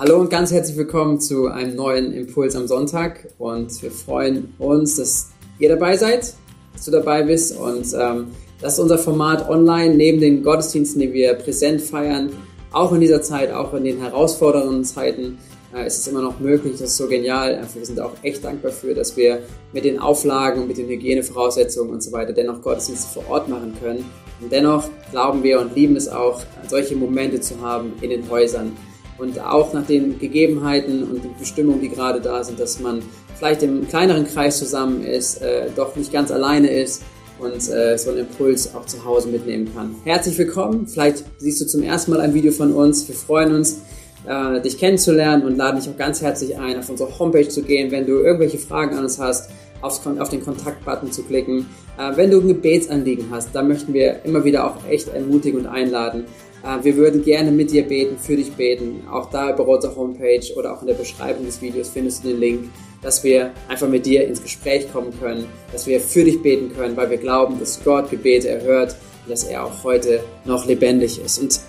Hallo 0.00 0.18
und 0.18 0.30
ganz 0.30 0.50
herzlich 0.50 0.78
willkommen 0.78 1.20
zu 1.20 1.48
einem 1.48 1.76
neuen 1.76 2.14
Impuls 2.14 2.56
am 2.56 2.66
Sonntag 2.66 3.28
und 3.36 3.82
wir 3.82 3.90
freuen 3.90 4.54
uns, 4.58 4.96
dass 4.96 5.28
ihr 5.58 5.68
dabei 5.68 5.98
seid, 5.98 6.32
dass 6.72 6.86
du 6.86 6.90
dabei 6.90 7.22
bist 7.22 7.54
und 7.54 7.86
ähm, 7.92 8.28
das 8.62 8.72
ist 8.72 8.78
unser 8.78 8.96
Format 8.96 9.46
online 9.50 9.94
neben 9.94 10.18
den 10.18 10.42
Gottesdiensten, 10.42 11.02
die 11.02 11.12
wir 11.12 11.34
präsent 11.34 11.82
feiern, 11.82 12.30
auch 12.72 12.94
in 12.94 13.02
dieser 13.02 13.20
Zeit, 13.20 13.52
auch 13.52 13.74
in 13.74 13.84
den 13.84 14.00
herausfordernden 14.00 14.84
Zeiten 14.84 15.36
äh, 15.76 15.86
ist 15.86 15.98
es 15.98 16.08
immer 16.08 16.22
noch 16.22 16.40
möglich. 16.40 16.78
Das 16.78 16.92
ist 16.92 16.96
so 16.96 17.06
genial. 17.06 17.60
Wir 17.74 17.84
sind 17.84 18.00
auch 18.00 18.14
echt 18.22 18.42
dankbar 18.42 18.70
dafür, 18.70 18.94
dass 18.94 19.18
wir 19.18 19.40
mit 19.74 19.84
den 19.84 19.98
Auflagen 19.98 20.66
mit 20.66 20.78
den 20.78 20.88
Hygienevoraussetzungen 20.88 21.92
und 21.92 22.02
so 22.02 22.10
weiter 22.10 22.32
dennoch 22.32 22.62
Gottesdienste 22.62 23.20
vor 23.20 23.28
Ort 23.28 23.50
machen 23.50 23.74
können. 23.78 24.06
Und 24.40 24.50
dennoch 24.50 24.88
glauben 25.10 25.42
wir 25.42 25.60
und 25.60 25.76
lieben 25.76 25.96
es 25.96 26.08
auch, 26.08 26.40
solche 26.68 26.96
Momente 26.96 27.42
zu 27.42 27.60
haben 27.60 27.92
in 28.00 28.08
den 28.08 28.30
Häusern 28.30 28.74
und 29.20 29.38
auch 29.40 29.72
nach 29.72 29.86
den 29.86 30.18
Gegebenheiten 30.18 31.04
und 31.04 31.22
den 31.22 31.36
Bestimmungen, 31.38 31.80
die 31.80 31.90
gerade 31.90 32.20
da 32.20 32.42
sind, 32.42 32.58
dass 32.58 32.80
man 32.80 33.02
vielleicht 33.38 33.62
im 33.62 33.86
kleineren 33.86 34.26
Kreis 34.26 34.58
zusammen 34.58 35.04
ist, 35.04 35.42
äh, 35.42 35.68
doch 35.76 35.94
nicht 35.96 36.12
ganz 36.12 36.30
alleine 36.30 36.70
ist 36.70 37.02
und 37.38 37.68
äh, 37.70 37.96
so 37.96 38.10
einen 38.10 38.20
Impuls 38.20 38.74
auch 38.74 38.86
zu 38.86 39.04
Hause 39.04 39.28
mitnehmen 39.28 39.70
kann. 39.74 39.94
Herzlich 40.04 40.36
willkommen. 40.38 40.86
Vielleicht 40.86 41.24
siehst 41.38 41.60
du 41.60 41.66
zum 41.66 41.82
ersten 41.82 42.10
Mal 42.10 42.20
ein 42.20 42.34
Video 42.34 42.52
von 42.52 42.72
uns. 42.72 43.06
Wir 43.08 43.14
freuen 43.14 43.54
uns, 43.54 43.82
äh, 44.26 44.60
dich 44.60 44.78
kennenzulernen 44.78 45.44
und 45.44 45.56
laden 45.56 45.80
dich 45.80 45.88
auch 45.88 45.96
ganz 45.96 46.22
herzlich 46.22 46.58
ein, 46.58 46.78
auf 46.78 46.88
unsere 46.88 47.18
Homepage 47.18 47.48
zu 47.48 47.62
gehen, 47.62 47.90
wenn 47.90 48.06
du 48.06 48.18
irgendwelche 48.18 48.58
Fragen 48.58 48.96
an 48.96 49.04
uns 49.04 49.18
hast, 49.18 49.50
aufs, 49.82 50.02
auf 50.06 50.28
den 50.28 50.44
Kontaktbutton 50.44 51.12
zu 51.12 51.22
klicken. 51.22 51.66
Äh, 51.98 52.16
wenn 52.16 52.30
du 52.30 52.40
ein 52.40 52.48
Gebetsanliegen 52.48 53.26
hast, 53.30 53.50
da 53.54 53.62
möchten 53.62 53.92
wir 53.92 54.24
immer 54.24 54.44
wieder 54.44 54.66
auch 54.66 54.76
echt 54.88 55.08
ermutigen 55.08 55.60
und 55.60 55.66
einladen. 55.66 56.24
Äh, 56.62 56.84
wir 56.84 56.96
würden 56.96 57.22
gerne 57.22 57.50
mit 57.50 57.70
dir 57.70 57.86
beten, 57.86 58.18
für 58.18 58.36
dich 58.36 58.52
beten. 58.52 59.02
Auch 59.10 59.30
da 59.30 59.52
über 59.52 59.66
unsere 59.66 59.94
Homepage 59.96 60.42
oder 60.56 60.74
auch 60.74 60.80
in 60.82 60.88
der 60.88 60.94
Beschreibung 60.94 61.46
des 61.46 61.60
Videos 61.60 61.90
findest 61.90 62.24
du 62.24 62.28
den 62.28 62.40
Link, 62.40 62.68
dass 63.02 63.24
wir 63.24 63.50
einfach 63.68 63.88
mit 63.88 64.06
dir 64.06 64.26
ins 64.26 64.42
Gespräch 64.42 64.92
kommen 64.92 65.12
können, 65.20 65.46
dass 65.72 65.86
wir 65.86 66.00
für 66.00 66.24
dich 66.24 66.42
beten 66.42 66.72
können, 66.76 66.96
weil 66.96 67.10
wir 67.10 67.18
glauben, 67.18 67.58
dass 67.58 67.82
Gott 67.82 68.10
Gebete 68.10 68.48
erhört 68.48 68.96
und 69.24 69.30
dass 69.30 69.44
er 69.44 69.64
auch 69.64 69.84
heute 69.84 70.20
noch 70.44 70.66
lebendig 70.66 71.20
ist. 71.24 71.38
Und 71.38 71.60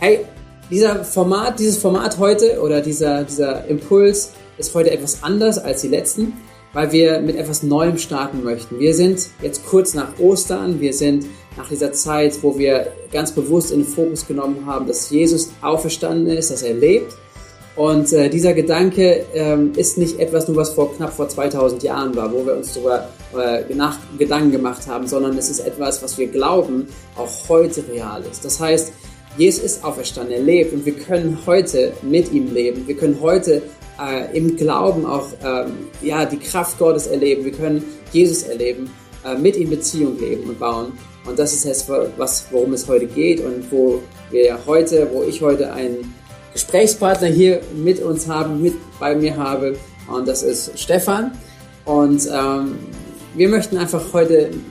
hey, 0.00 0.20
dieser 0.70 1.04
Format, 1.04 1.58
dieses 1.58 1.78
Format 1.78 2.18
heute 2.18 2.60
oder 2.60 2.80
dieser, 2.80 3.24
dieser 3.24 3.66
Impuls 3.66 4.32
ist 4.58 4.74
heute 4.74 4.90
etwas 4.90 5.22
anders 5.22 5.58
als 5.58 5.82
die 5.82 5.88
letzten 5.88 6.32
weil 6.72 6.92
wir 6.92 7.20
mit 7.20 7.36
etwas 7.36 7.62
Neuem 7.62 7.98
starten 7.98 8.44
möchten. 8.44 8.78
Wir 8.78 8.94
sind 8.94 9.28
jetzt 9.42 9.66
kurz 9.66 9.94
nach 9.94 10.18
Ostern, 10.18 10.80
wir 10.80 10.92
sind 10.92 11.26
nach 11.58 11.68
dieser 11.68 11.92
Zeit, 11.92 12.42
wo 12.42 12.56
wir 12.56 12.92
ganz 13.12 13.32
bewusst 13.32 13.72
in 13.72 13.80
den 13.80 13.86
Fokus 13.86 14.26
genommen 14.26 14.64
haben, 14.64 14.86
dass 14.86 15.10
Jesus 15.10 15.50
auferstanden 15.60 16.28
ist, 16.28 16.50
dass 16.50 16.62
er 16.62 16.74
lebt. 16.74 17.12
Und 17.74 18.12
äh, 18.12 18.28
dieser 18.28 18.54
Gedanke 18.54 19.24
ähm, 19.34 19.72
ist 19.76 19.98
nicht 19.98 20.18
etwas 20.18 20.48
nur, 20.48 20.56
was 20.56 20.70
vor 20.70 20.94
knapp 20.96 21.12
vor 21.12 21.28
2000 21.28 21.82
Jahren 21.82 22.16
war, 22.16 22.32
wo 22.32 22.44
wir 22.44 22.56
uns 22.56 22.74
darüber 22.74 23.08
äh, 23.36 23.72
nach 23.74 23.96
Gedanken 24.18 24.50
gemacht 24.50 24.86
haben, 24.88 25.06
sondern 25.06 25.36
es 25.38 25.48
ist 25.48 25.60
etwas, 25.60 26.02
was 26.02 26.18
wir 26.18 26.26
glauben, 26.26 26.88
auch 27.16 27.48
heute 27.48 27.84
real 27.88 28.22
ist. 28.30 28.44
Das 28.44 28.58
heißt, 28.58 28.92
Jesus 29.36 29.62
ist 29.62 29.84
auferstanden, 29.84 30.32
er 30.32 30.42
lebt 30.42 30.72
und 30.72 30.84
wir 30.84 30.94
können 30.94 31.38
heute 31.46 31.92
mit 32.02 32.32
ihm 32.32 32.52
leben. 32.52 32.88
Wir 32.88 32.96
können 32.96 33.18
heute 33.20 33.62
äh, 34.00 34.36
im 34.36 34.56
Glauben 34.56 35.06
auch 35.06 35.28
ähm, 35.44 35.72
ja, 36.02 36.24
die 36.24 36.38
Kraft 36.38 36.78
Gottes 36.78 37.06
erleben. 37.06 37.44
Wir 37.44 37.52
können 37.52 37.84
Jesus 38.12 38.42
erleben, 38.42 38.90
mit 39.38 39.56
ihm 39.56 39.70
Beziehung 39.70 40.18
leben 40.18 40.48
und 40.48 40.58
bauen. 40.58 40.92
Und 41.26 41.38
das 41.38 41.52
ist 41.52 41.66
es, 41.66 41.88
was, 42.16 42.46
worum 42.50 42.72
es 42.72 42.88
heute 42.88 43.06
geht 43.06 43.44
und 43.44 43.70
wo 43.70 44.00
wir 44.30 44.58
heute, 44.66 45.08
wo 45.12 45.22
ich 45.22 45.42
heute 45.42 45.72
einen 45.72 46.14
Gesprächspartner 46.52 47.28
hier 47.28 47.60
mit 47.76 48.00
uns 48.00 48.28
haben, 48.28 48.62
mit 48.62 48.74
bei 48.98 49.14
mir 49.14 49.36
habe. 49.36 49.76
Und 50.08 50.26
das 50.26 50.42
ist 50.42 50.78
Stefan. 50.78 51.32
Und 51.84 52.26
ähm, 52.32 52.76
wir 53.34 53.48
möchten 53.48 53.76
einfach 53.76 54.12
heute 54.12 54.46
einen 54.46 54.64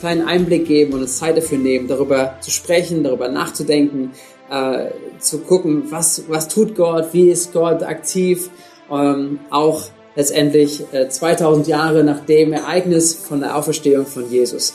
kleinen 0.00 0.26
Einblick 0.26 0.66
geben 0.66 0.94
und 0.94 1.02
uns 1.02 1.18
Zeit 1.18 1.36
dafür 1.36 1.58
nehmen, 1.58 1.88
darüber 1.88 2.36
zu 2.40 2.50
sprechen, 2.50 3.04
darüber 3.04 3.28
nachzudenken, 3.28 4.12
äh, 4.50 4.86
zu 5.18 5.40
gucken, 5.40 5.84
was, 5.90 6.24
was 6.28 6.48
tut 6.48 6.74
Gott, 6.74 7.08
wie 7.12 7.28
ist 7.28 7.52
Gott 7.52 7.82
aktiv, 7.82 8.50
ähm, 8.90 9.40
auch 9.50 9.84
letztendlich 10.18 10.82
äh, 10.92 11.08
2000 11.08 11.68
Jahre 11.68 12.02
nach 12.02 12.26
dem 12.26 12.52
Ereignis 12.52 13.14
von 13.14 13.38
der 13.38 13.56
Auferstehung 13.56 14.04
von 14.04 14.28
Jesus. 14.28 14.74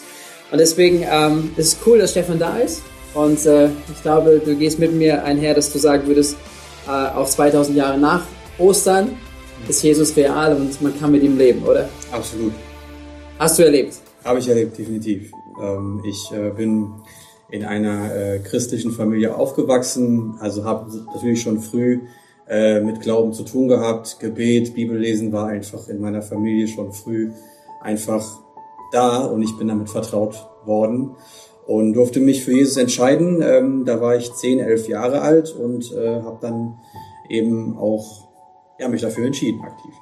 Und 0.51 0.57
deswegen 0.57 1.03
ähm, 1.05 1.51
ist 1.57 1.73
es 1.73 1.77
cool, 1.85 1.99
dass 1.99 2.11
Stefan 2.11 2.39
da 2.39 2.57
ist. 2.59 2.81
Und 3.13 3.45
äh, 3.45 3.65
ich 3.65 4.01
glaube, 4.01 4.41
du 4.43 4.55
gehst 4.55 4.79
mit 4.79 4.93
mir 4.93 5.25
einher, 5.25 5.53
dass 5.53 5.71
du 5.73 5.79
sagen 5.79 6.07
würdest, 6.07 6.37
äh, 6.87 6.91
auch 6.91 7.27
2000 7.27 7.75
Jahre 7.75 7.97
nach 7.97 8.23
Ostern 8.57 9.17
ist 9.67 9.83
Jesus 9.83 10.15
real 10.15 10.55
und 10.55 10.81
man 10.81 10.97
kann 10.97 11.11
mit 11.11 11.23
ihm 11.23 11.37
leben, 11.37 11.63
oder? 11.63 11.89
Absolut. 12.11 12.53
Hast 13.37 13.59
du 13.59 13.63
erlebt? 13.63 13.95
Habe 14.23 14.39
ich 14.39 14.47
erlebt, 14.47 14.77
definitiv. 14.77 15.29
Ähm, 15.61 16.01
ich 16.05 16.31
äh, 16.31 16.51
bin 16.51 16.89
in 17.51 17.65
einer 17.65 18.15
äh, 18.15 18.39
christlichen 18.39 18.91
Familie 18.91 19.35
aufgewachsen, 19.35 20.37
also 20.39 20.63
habe 20.63 20.89
natürlich 21.13 21.41
schon 21.41 21.59
früh 21.59 21.99
äh, 22.53 22.81
mit 22.81 23.01
Glauben 23.01 23.33
zu 23.33 23.43
tun 23.43 23.67
gehabt. 23.67 24.19
Gebet, 24.19 24.75
Bibellesen 24.75 25.31
war 25.31 25.47
einfach 25.47 25.87
in 25.87 25.99
meiner 25.99 26.21
Familie 26.21 26.67
schon 26.67 26.93
früh 26.93 27.31
einfach 27.81 28.23
da 28.91 29.25
und 29.25 29.41
ich 29.41 29.57
bin 29.57 29.67
damit 29.67 29.89
vertraut 29.89 30.35
worden 30.63 31.15
und 31.65 31.93
durfte 31.93 32.19
mich 32.19 32.43
für 32.43 32.51
Jesus 32.51 32.77
entscheiden. 32.77 33.41
Ähm, 33.41 33.85
da 33.85 33.99
war 33.99 34.15
ich 34.15 34.31
zehn, 34.35 34.59
elf 34.59 34.87
Jahre 34.87 35.21
alt 35.21 35.51
und 35.51 35.91
äh, 35.93 36.21
habe 36.21 36.37
dann 36.41 36.75
eben 37.27 37.75
auch 37.75 38.29
ja, 38.79 38.87
mich 38.87 39.01
dafür 39.01 39.25
entschieden, 39.25 39.59
aktiv. 39.61 39.93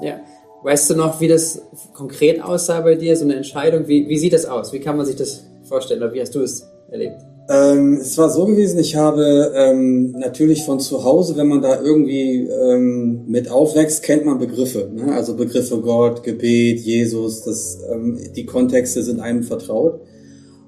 Ja. 0.00 0.20
Weißt 0.62 0.90
du 0.90 0.96
noch, 0.96 1.20
wie 1.22 1.28
das 1.28 1.62
konkret 1.94 2.42
aussah 2.42 2.82
bei 2.82 2.96
dir, 2.96 3.16
so 3.16 3.24
eine 3.24 3.36
Entscheidung? 3.36 3.88
Wie, 3.88 4.08
wie 4.08 4.18
sieht 4.18 4.34
das 4.34 4.44
aus? 4.44 4.74
Wie 4.74 4.80
kann 4.80 4.98
man 4.98 5.06
sich 5.06 5.16
das 5.16 5.46
vorstellen 5.62 6.02
oder 6.02 6.12
wie 6.12 6.20
hast 6.20 6.34
du 6.34 6.42
es 6.42 6.66
erlebt? 6.90 7.22
Ähm, 7.46 7.98
es 8.00 8.16
war 8.16 8.30
so 8.30 8.46
gewesen, 8.46 8.78
ich 8.78 8.96
habe 8.96 9.52
ähm, 9.54 10.12
natürlich 10.12 10.64
von 10.64 10.80
zu 10.80 11.04
Hause, 11.04 11.36
wenn 11.36 11.48
man 11.48 11.60
da 11.60 11.82
irgendwie 11.82 12.48
ähm, 12.48 13.24
mit 13.26 13.50
aufwächst, 13.50 14.02
kennt 14.02 14.24
man 14.24 14.38
Begriffe. 14.38 14.90
Ne? 14.94 15.12
Also 15.12 15.36
Begriffe 15.36 15.78
Gott, 15.80 16.22
Gebet, 16.22 16.80
Jesus, 16.80 17.42
das, 17.42 17.80
ähm, 17.92 18.18
die 18.34 18.46
Kontexte 18.46 19.02
sind 19.02 19.20
einem 19.20 19.42
vertraut. 19.42 20.00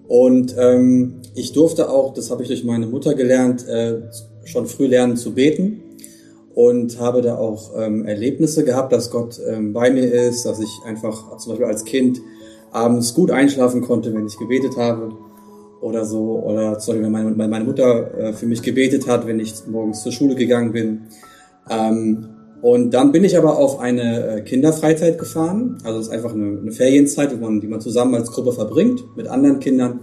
Und 0.07 0.55
ähm, 0.59 1.23
ich 1.35 1.53
durfte 1.53 1.89
auch, 1.89 2.13
das 2.13 2.31
habe 2.31 2.43
ich 2.43 2.49
durch 2.49 2.65
meine 2.65 2.87
Mutter 2.87 3.15
gelernt, 3.15 3.67
äh, 3.67 4.03
schon 4.45 4.67
früh 4.67 4.87
lernen 4.87 5.17
zu 5.17 5.33
beten 5.33 5.81
und 6.55 7.01
habe 7.01 7.23
da 7.23 7.39
auch 7.39 7.71
ähm, 7.77 8.05
Erlebnisse 8.05 8.65
gehabt, 8.65 8.93
dass 8.93 9.11
Gott 9.11 9.41
bei 9.73 9.91
mir 9.91 10.13
ist, 10.13 10.45
dass 10.45 10.61
ich 10.61 10.71
einfach 10.85 11.37
zum 11.39 11.53
Beispiel 11.53 11.67
als 11.67 11.85
Kind 11.85 12.21
abends 12.71 13.15
gut 13.15 13.31
einschlafen 13.31 13.81
konnte, 13.81 14.15
wenn 14.15 14.27
ich 14.27 14.39
gebetet 14.39 14.77
habe 14.77 15.13
oder 15.87 16.05
so. 16.05 16.43
Oder 16.45 16.79
zum 16.79 16.95
Beispiel, 16.95 17.05
wenn 17.05 17.13
meine, 17.13 17.49
meine 17.49 17.65
Mutter 17.65 18.19
äh, 18.19 18.33
für 18.33 18.47
mich 18.47 18.63
gebetet 18.63 19.07
hat, 19.07 19.27
wenn 19.27 19.41
ich 19.41 19.55
morgens 19.67 20.03
zur 20.03 20.13
Schule 20.13 20.35
gegangen 20.35 20.73
bin. 20.73 21.03
Ähm, 21.71 22.29
und 22.63 22.93
dann 22.95 23.13
bin 23.13 23.23
ich 23.25 23.37
aber 23.37 23.59
auf 23.59 23.79
eine 23.81 24.39
äh, 24.39 24.41
Kinderfreizeit 24.43 25.19
gefahren. 25.19 25.79
Also 25.85 26.01
es 26.01 26.07
ist 26.07 26.13
einfach 26.13 26.33
eine, 26.33 26.59
eine 26.59 26.73
Ferienzeit, 26.73 27.31
die 27.33 27.37
man, 27.37 27.61
die 27.61 27.69
man 27.69 27.81
zusammen 27.81 28.15
als 28.15 28.33
Gruppe 28.33 28.53
verbringt 28.53 29.17
mit 29.17 29.29
anderen 29.29 29.61
Kindern. 29.61 30.01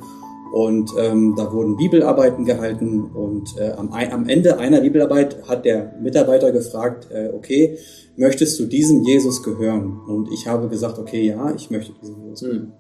Und 0.54 0.92
ähm, 1.00 1.34
da 1.36 1.52
wurden 1.52 1.78
Bibelarbeiten 1.78 2.46
gehalten 2.46 3.06
und 3.06 3.58
äh, 3.58 3.72
am, 3.72 3.92
am 3.92 4.30
Ende 4.30 4.60
einer 4.60 4.82
Bibelarbeit 4.82 5.48
hat 5.48 5.66
der 5.66 5.96
Mitarbeiter 6.00 6.52
gefragt, 6.52 7.08
äh, 7.12 7.30
okay, 7.36 7.80
möchtest 8.18 8.60
du 8.60 8.66
diesem 8.68 9.02
Jesus 9.02 9.42
gehören? 9.42 10.00
Und 10.08 10.32
ich 10.32 10.48
habe 10.48 10.70
gesagt, 10.70 11.00
okay, 11.00 11.26
ja, 11.26 11.52
ich 11.56 11.72
möchte 11.72 11.94
diesem 12.00 12.22
Jesus 12.22 12.42
gehören. 12.42 12.74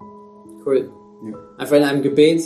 Cool. 0.63 0.91
Ja. 1.25 1.37
Einfach 1.57 1.77
in 1.77 1.83
einem 1.83 2.03
Gebet 2.03 2.43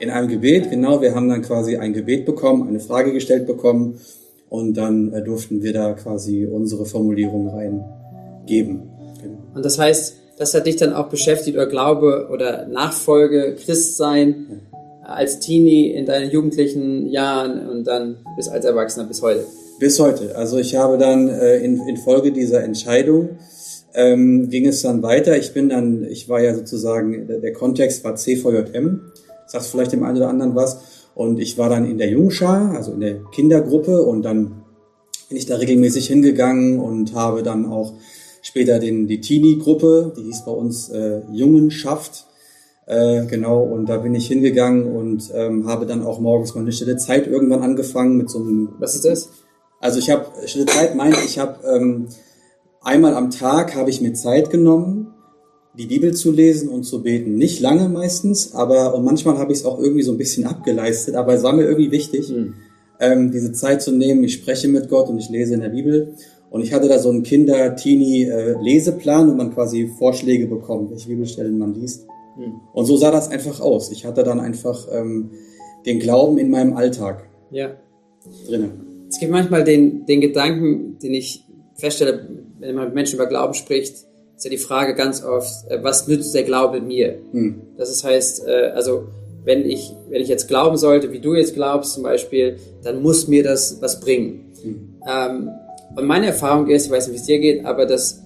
in 0.00 0.10
einem 0.10 0.28
Gebet, 0.28 0.70
genau, 0.70 1.00
wir 1.02 1.14
haben 1.14 1.28
dann 1.28 1.42
quasi 1.42 1.76
ein 1.76 1.92
Gebet 1.92 2.24
bekommen, 2.24 2.66
eine 2.66 2.80
Frage 2.80 3.12
gestellt 3.12 3.46
bekommen 3.46 4.00
und 4.48 4.74
dann 4.74 5.12
äh, 5.12 5.22
durften 5.22 5.62
wir 5.62 5.72
da 5.72 5.92
quasi 5.92 6.46
unsere 6.46 6.86
Formulierung 6.86 7.48
reingeben. 7.48 8.90
Genau. 9.22 9.38
Und 9.54 9.64
das 9.64 9.78
heißt, 9.78 10.16
das 10.38 10.54
hat 10.54 10.66
dich 10.66 10.76
dann 10.76 10.94
auch 10.94 11.10
beschäftigt 11.10 11.56
oder 11.56 11.66
Glaube 11.66 12.28
oder 12.32 12.66
Nachfolge, 12.66 13.56
Christsein 13.62 14.46
ja. 14.72 15.14
als 15.14 15.38
Teenie 15.38 15.90
in 15.90 16.06
deinen 16.06 16.30
jugendlichen 16.30 17.06
Jahren 17.10 17.68
und 17.68 17.84
dann 17.84 18.16
bis 18.36 18.48
als 18.48 18.64
Erwachsener 18.64 19.06
bis 19.06 19.20
heute? 19.20 19.44
Bis 19.78 20.00
heute. 20.00 20.34
Also 20.34 20.56
ich 20.56 20.76
habe 20.76 20.96
dann 20.96 21.28
äh, 21.28 21.58
in, 21.58 21.86
in 21.86 21.98
Folge 21.98 22.32
dieser 22.32 22.64
Entscheidung 22.64 23.36
ähm, 23.92 24.48
ging 24.48 24.66
es 24.66 24.80
dann 24.80 25.02
weiter. 25.02 25.36
Ich 25.36 25.52
bin 25.52 25.68
dann, 25.68 26.04
ich 26.04 26.30
war 26.30 26.40
ja 26.40 26.54
sozusagen, 26.54 27.26
der, 27.26 27.40
der 27.40 27.52
Kontext 27.52 28.02
war 28.02 28.16
CVJM 28.16 29.00
sagt 29.50 29.66
vielleicht 29.66 29.92
dem 29.92 30.04
einen 30.04 30.16
oder 30.16 30.28
anderen 30.28 30.54
was. 30.54 30.80
Und 31.14 31.40
ich 31.40 31.58
war 31.58 31.68
dann 31.68 31.84
in 31.84 31.98
der 31.98 32.08
Jungschar, 32.08 32.74
also 32.74 32.92
in 32.92 33.00
der 33.00 33.16
Kindergruppe 33.32 34.02
und 34.02 34.22
dann 34.22 34.62
bin 35.28 35.36
ich 35.36 35.46
da 35.46 35.56
regelmäßig 35.56 36.06
hingegangen 36.06 36.78
und 36.78 37.14
habe 37.14 37.42
dann 37.42 37.66
auch 37.66 37.92
später 38.42 38.78
den, 38.78 39.06
die 39.06 39.20
Teenie-Gruppe, 39.20 40.14
die 40.16 40.22
hieß 40.22 40.44
bei 40.44 40.52
uns 40.52 40.88
äh, 40.88 41.20
Jungenschaft, 41.32 42.26
äh, 42.86 43.26
genau, 43.26 43.62
und 43.62 43.88
da 43.88 43.98
bin 43.98 44.14
ich 44.14 44.26
hingegangen 44.26 44.86
und 44.86 45.30
ähm, 45.34 45.68
habe 45.68 45.86
dann 45.86 46.04
auch 46.04 46.18
morgens 46.20 46.54
mal 46.54 46.62
eine 46.62 46.72
stille 46.72 46.96
Zeit 46.96 47.26
irgendwann 47.26 47.62
angefangen 47.62 48.16
mit 48.16 48.30
so 48.30 48.38
einem... 48.40 48.70
Was 48.78 48.94
ist 48.94 49.04
das? 49.04 49.30
Also 49.80 49.98
ich 49.98 50.10
habe, 50.10 50.26
stille 50.46 50.66
Zeit 50.66 50.96
meint, 50.96 51.16
ich 51.24 51.38
habe 51.38 51.64
ähm, 51.66 52.08
einmal 52.82 53.14
am 53.14 53.30
Tag 53.30 53.76
habe 53.76 53.90
ich 53.90 54.00
mir 54.00 54.14
Zeit 54.14 54.50
genommen, 54.50 55.14
die 55.74 55.86
Bibel 55.86 56.14
zu 56.14 56.32
lesen 56.32 56.68
und 56.68 56.84
zu 56.84 57.02
beten. 57.02 57.36
Nicht 57.36 57.60
lange 57.60 57.88
meistens, 57.88 58.54
aber 58.54 58.94
und 58.94 59.04
manchmal 59.04 59.38
habe 59.38 59.52
ich 59.52 59.60
es 59.60 59.64
auch 59.64 59.78
irgendwie 59.78 60.02
so 60.02 60.12
ein 60.12 60.18
bisschen 60.18 60.46
abgeleistet, 60.46 61.14
aber 61.14 61.34
es 61.34 61.42
war 61.42 61.52
mir 61.52 61.64
irgendwie 61.64 61.90
wichtig, 61.90 62.30
mhm. 62.30 62.54
ähm, 62.98 63.30
diese 63.30 63.52
Zeit 63.52 63.82
zu 63.82 63.92
nehmen. 63.92 64.24
Ich 64.24 64.34
spreche 64.34 64.68
mit 64.68 64.88
Gott 64.88 65.08
und 65.08 65.18
ich 65.18 65.30
lese 65.30 65.54
in 65.54 65.60
der 65.60 65.68
Bibel. 65.68 66.14
Und 66.50 66.62
ich 66.62 66.72
hatte 66.72 66.88
da 66.88 66.98
so 66.98 67.10
einen 67.10 67.22
Kinder-Teenie-Leseplan, 67.22 69.30
wo 69.30 69.34
man 69.34 69.54
quasi 69.54 69.86
Vorschläge 69.86 70.48
bekommt, 70.48 70.90
welche 70.90 71.08
Bibelstellen 71.08 71.56
man 71.56 71.74
liest. 71.74 72.08
Mhm. 72.36 72.60
Und 72.72 72.86
so 72.86 72.96
sah 72.96 73.12
das 73.12 73.30
einfach 73.30 73.60
aus. 73.60 73.92
Ich 73.92 74.04
hatte 74.04 74.24
dann 74.24 74.40
einfach 74.40 74.88
ähm, 74.90 75.30
den 75.86 76.00
Glauben 76.00 76.38
in 76.38 76.50
meinem 76.50 76.76
Alltag 76.76 77.28
ja. 77.52 77.76
drinnen. 78.48 79.06
Es 79.08 79.20
gibt 79.20 79.30
manchmal 79.30 79.62
den, 79.62 80.06
den 80.06 80.20
Gedanken, 80.20 80.98
den 80.98 81.14
ich 81.14 81.44
feststelle, 81.74 82.28
wenn 82.58 82.74
man 82.74 82.86
mit 82.86 82.94
Menschen 82.94 83.14
über 83.14 83.26
Glauben 83.26 83.54
spricht, 83.54 84.09
ist 84.40 84.44
ja 84.44 84.50
die 84.50 84.56
Frage 84.56 84.94
ganz 84.94 85.22
oft, 85.22 85.70
äh, 85.70 85.84
was 85.84 86.08
nützt 86.08 86.34
der 86.34 86.44
Glaube 86.44 86.80
mir? 86.80 87.18
Hm. 87.32 87.60
Das 87.76 88.02
heißt, 88.02 88.46
äh, 88.46 88.70
also 88.74 89.08
wenn 89.44 89.68
ich, 89.68 89.92
wenn 90.08 90.22
ich 90.22 90.28
jetzt 90.28 90.48
glauben 90.48 90.78
sollte, 90.78 91.12
wie 91.12 91.20
du 91.20 91.34
jetzt 91.34 91.52
glaubst 91.52 91.92
zum 91.92 92.04
Beispiel, 92.04 92.56
dann 92.82 93.02
muss 93.02 93.28
mir 93.28 93.42
das 93.42 93.82
was 93.82 94.00
bringen. 94.00 94.50
Hm. 94.62 94.94
Ähm, 95.06 95.50
und 95.94 96.06
meine 96.06 96.28
Erfahrung 96.28 96.68
ist, 96.68 96.86
ich 96.86 96.90
weiß 96.90 97.08
nicht, 97.08 97.16
wie 97.16 97.20
es 97.20 97.26
dir 97.26 97.38
geht, 97.38 97.66
aber 97.66 97.84
dass, 97.84 98.22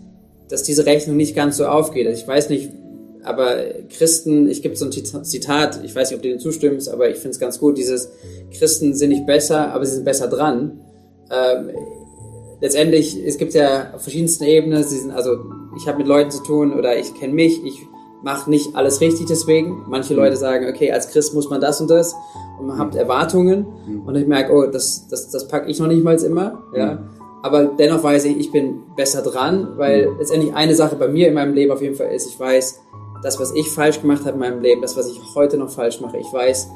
dass 0.48 0.62
diese 0.62 0.86
Rechnung 0.86 1.16
nicht 1.16 1.34
ganz 1.34 1.56
so 1.56 1.66
aufgeht. 1.66 2.06
Also 2.06 2.22
ich 2.22 2.28
weiß 2.28 2.48
nicht, 2.48 2.70
aber 3.24 3.56
Christen, 3.88 4.48
ich 4.48 4.62
gibt 4.62 4.78
so 4.78 4.84
ein 4.84 5.24
Zitat, 5.24 5.80
ich 5.82 5.96
weiß 5.96 6.10
nicht, 6.10 6.16
ob 6.16 6.22
du 6.22 6.28
dem 6.28 6.38
zustimmst, 6.38 6.90
aber 6.90 7.08
ich 7.08 7.16
finde 7.16 7.30
es 7.30 7.40
ganz 7.40 7.58
gut, 7.58 7.76
dieses 7.76 8.10
Christen 8.56 8.94
sind 8.94 9.08
nicht 9.08 9.26
besser, 9.26 9.72
aber 9.72 9.84
sie 9.84 9.96
sind 9.96 10.04
besser 10.04 10.28
dran. 10.28 10.78
Ähm, 11.28 11.70
letztendlich, 12.60 13.16
es 13.24 13.38
gibt 13.38 13.54
ja 13.54 13.92
auf 13.94 14.02
verschiedensten 14.02 14.44
Ebenen, 14.44 14.82
sie 14.82 14.98
sind, 14.98 15.10
also 15.10 15.36
ich 15.76 15.86
habe 15.86 15.98
mit 15.98 16.06
Leuten 16.06 16.30
zu 16.30 16.42
tun 16.42 16.72
oder 16.72 16.96
ich 16.98 17.14
kenne 17.14 17.34
mich, 17.34 17.64
ich 17.64 17.86
mache 18.22 18.48
nicht 18.50 18.74
alles 18.74 19.00
richtig 19.00 19.26
deswegen. 19.26 19.84
Manche 19.88 20.14
mhm. 20.14 20.20
Leute 20.20 20.36
sagen, 20.36 20.66
okay, 20.68 20.90
als 20.90 21.10
Christ 21.10 21.34
muss 21.34 21.50
man 21.50 21.60
das 21.60 21.80
und 21.80 21.90
das 21.90 22.14
und 22.58 22.66
man 22.66 22.78
hat 22.78 22.94
Erwartungen 22.94 23.66
mhm. 23.86 24.02
und 24.06 24.16
ich 24.16 24.26
merke, 24.26 24.52
oh, 24.52 24.66
das, 24.66 25.06
das, 25.08 25.30
das 25.30 25.46
packe 25.48 25.70
ich 25.70 25.78
noch 25.78 25.88
nicht 25.88 26.02
mal 26.02 26.16
immer, 26.16 26.62
ja. 26.74 26.94
Mhm. 26.94 26.98
Aber 27.42 27.64
dennoch 27.66 28.02
weiß 28.02 28.24
ich, 28.24 28.38
ich 28.38 28.52
bin 28.52 28.80
besser 28.96 29.20
dran, 29.20 29.74
weil 29.76 30.08
letztendlich 30.18 30.54
eine 30.54 30.74
Sache 30.74 30.96
bei 30.96 31.08
mir 31.08 31.28
in 31.28 31.34
meinem 31.34 31.52
Leben 31.52 31.72
auf 31.72 31.82
jeden 31.82 31.94
Fall 31.94 32.06
ist, 32.06 32.26
ich 32.26 32.40
weiß, 32.40 32.80
das, 33.22 33.38
was 33.38 33.52
ich 33.54 33.68
falsch 33.68 34.00
gemacht 34.00 34.20
habe 34.20 34.32
in 34.32 34.38
meinem 34.38 34.62
Leben, 34.62 34.80
das, 34.80 34.96
was 34.96 35.08
ich 35.08 35.20
heute 35.34 35.58
noch 35.58 35.68
falsch 35.68 36.00
mache, 36.00 36.16
ich 36.16 36.32
weiß, 36.32 36.70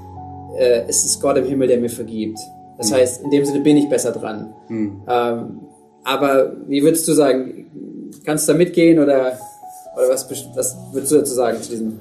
äh, 0.58 0.82
es 0.86 1.06
ist 1.06 1.22
Gott 1.22 1.38
im 1.38 1.46
Himmel, 1.46 1.68
der 1.68 1.78
mir 1.78 1.88
vergibt. 1.88 2.38
Das 2.76 2.92
heißt, 2.92 3.24
in 3.24 3.30
dem 3.30 3.44
Sinne 3.44 3.60
bin 3.60 3.76
ich 3.76 3.88
besser 3.88 4.12
dran. 4.12 4.54
Mhm. 4.68 5.02
Ähm, 5.08 5.60
aber 6.08 6.56
wie 6.66 6.82
würdest 6.82 7.06
du 7.06 7.12
sagen, 7.12 8.10
kannst 8.24 8.48
du 8.48 8.52
da 8.52 8.58
mitgehen 8.58 8.98
oder, 8.98 9.38
oder 9.94 10.08
was, 10.08 10.28
was 10.54 10.76
würdest 10.92 11.12
du 11.12 11.16
dazu 11.16 11.34
sagen 11.34 11.62
zu 11.62 11.70
diesem? 11.70 11.98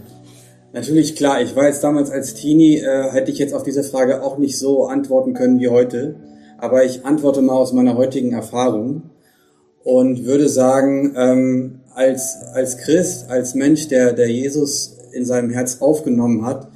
Natürlich, 0.72 1.16
klar. 1.16 1.42
Ich 1.42 1.56
war 1.56 1.66
jetzt 1.66 1.84
damals 1.84 2.10
als 2.10 2.34
Teenie, 2.34 2.78
äh, 2.78 3.12
hätte 3.12 3.32
ich 3.32 3.38
jetzt 3.38 3.54
auf 3.54 3.64
diese 3.64 3.84
Frage 3.84 4.24
auch 4.24 4.38
nicht 4.38 4.58
so 4.58 4.86
antworten 4.86 5.34
können 5.34 5.60
wie 5.60 5.68
heute. 5.68 6.16
Aber 6.58 6.86
ich 6.86 7.06
antworte 7.06 7.42
mal 7.42 7.56
aus 7.56 7.74
meiner 7.74 7.98
heutigen 7.98 8.32
Erfahrung 8.32 9.10
und 9.84 10.26
würde 10.26 10.48
sagen, 10.48 11.14
ähm, 11.18 11.80
als, 11.94 12.38
als 12.54 12.78
Christ, 12.78 13.30
als 13.30 13.56
Mensch, 13.56 13.88
der, 13.88 14.14
der 14.14 14.30
Jesus 14.30 14.98
in 15.12 15.26
seinem 15.26 15.50
Herz 15.50 15.82
aufgenommen 15.82 16.46
hat 16.46 16.70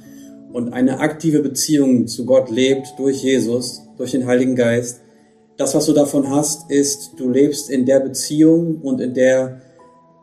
und 0.52 0.72
eine 0.72 1.00
aktive 1.00 1.40
Beziehung 1.40 2.08
zu 2.08 2.26
Gott 2.26 2.50
lebt 2.50 2.94
durch 2.98 3.22
Jesus, 3.22 3.82
durch 3.96 4.10
den 4.10 4.26
Heiligen 4.26 4.56
Geist, 4.56 5.01
das, 5.56 5.74
was 5.74 5.86
du 5.86 5.92
davon 5.92 6.30
hast, 6.30 6.70
ist, 6.70 7.12
du 7.16 7.28
lebst 7.28 7.70
in 7.70 7.86
der 7.86 8.00
Beziehung 8.00 8.80
und 8.82 9.00
in 9.00 9.14
der, 9.14 9.60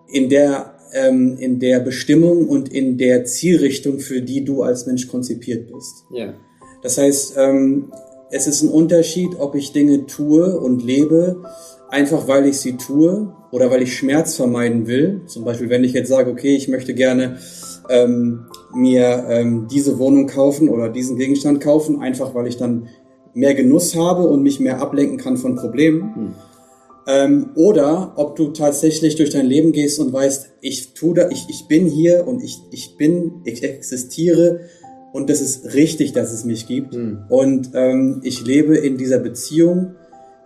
in 0.07 0.29
der, 0.29 0.75
ähm, 0.93 1.37
in 1.37 1.59
der 1.59 1.79
Bestimmung 1.79 2.47
und 2.47 2.73
in 2.73 2.97
der 2.97 3.25
Zielrichtung, 3.25 3.99
für 3.99 4.21
die 4.21 4.43
du 4.43 4.63
als 4.63 4.85
Mensch 4.85 5.07
konzipiert 5.07 5.71
bist. 5.71 6.05
Ja. 6.11 6.33
Das 6.81 6.97
heißt, 6.97 7.35
ähm, 7.37 7.91
es 8.31 8.47
ist 8.47 8.61
ein 8.61 8.69
Unterschied, 8.69 9.39
ob 9.39 9.55
ich 9.55 9.71
Dinge 9.71 10.05
tue 10.05 10.59
und 10.59 10.83
lebe, 10.83 11.43
einfach 11.89 12.27
weil 12.27 12.45
ich 12.45 12.59
sie 12.59 12.77
tue 12.77 13.33
oder 13.51 13.71
weil 13.71 13.81
ich 13.81 13.95
Schmerz 13.95 14.35
vermeiden 14.35 14.87
will. 14.87 15.21
Zum 15.25 15.43
Beispiel, 15.43 15.69
wenn 15.69 15.83
ich 15.83 15.93
jetzt 15.93 16.09
sage, 16.09 16.31
okay, 16.31 16.55
ich 16.55 16.67
möchte 16.67 16.93
gerne 16.93 17.37
ähm, 17.89 18.45
mir 18.73 19.25
ähm, 19.29 19.67
diese 19.69 19.97
Wohnung 19.97 20.27
kaufen 20.27 20.69
oder 20.69 20.89
diesen 20.89 21.17
Gegenstand 21.17 21.61
kaufen, 21.61 22.01
einfach 22.01 22.35
weil 22.35 22.47
ich 22.47 22.57
dann 22.57 22.89
mehr 23.33 23.53
Genuss 23.53 23.95
habe 23.95 24.23
und 24.23 24.43
mich 24.43 24.59
mehr 24.59 24.81
ablenken 24.81 25.17
kann 25.17 25.37
von 25.37 25.55
Problemen. 25.55 26.15
Hm. 26.15 26.33
Ähm, 27.07 27.49
oder 27.55 28.13
ob 28.17 28.35
du 28.35 28.49
tatsächlich 28.49 29.15
durch 29.15 29.31
dein 29.31 29.45
Leben 29.45 29.71
gehst 29.71 29.99
und 29.99 30.13
weißt, 30.13 30.51
ich 30.61 30.93
tu 30.93 31.13
da, 31.13 31.29
ich, 31.29 31.45
ich 31.49 31.67
bin 31.67 31.87
hier 31.87 32.27
und 32.27 32.43
ich, 32.43 32.59
ich 32.71 32.97
bin, 32.97 33.41
ich 33.45 33.63
existiere 33.63 34.61
und 35.11 35.29
das 35.29 35.41
ist 35.41 35.73
richtig, 35.73 36.13
dass 36.13 36.31
es 36.31 36.45
mich 36.45 36.67
gibt. 36.67 36.93
Hm. 36.93 37.23
Und 37.29 37.71
ähm, 37.73 38.21
ich 38.23 38.45
lebe 38.45 38.77
in 38.77 38.97
dieser 38.97 39.19
Beziehung 39.19 39.95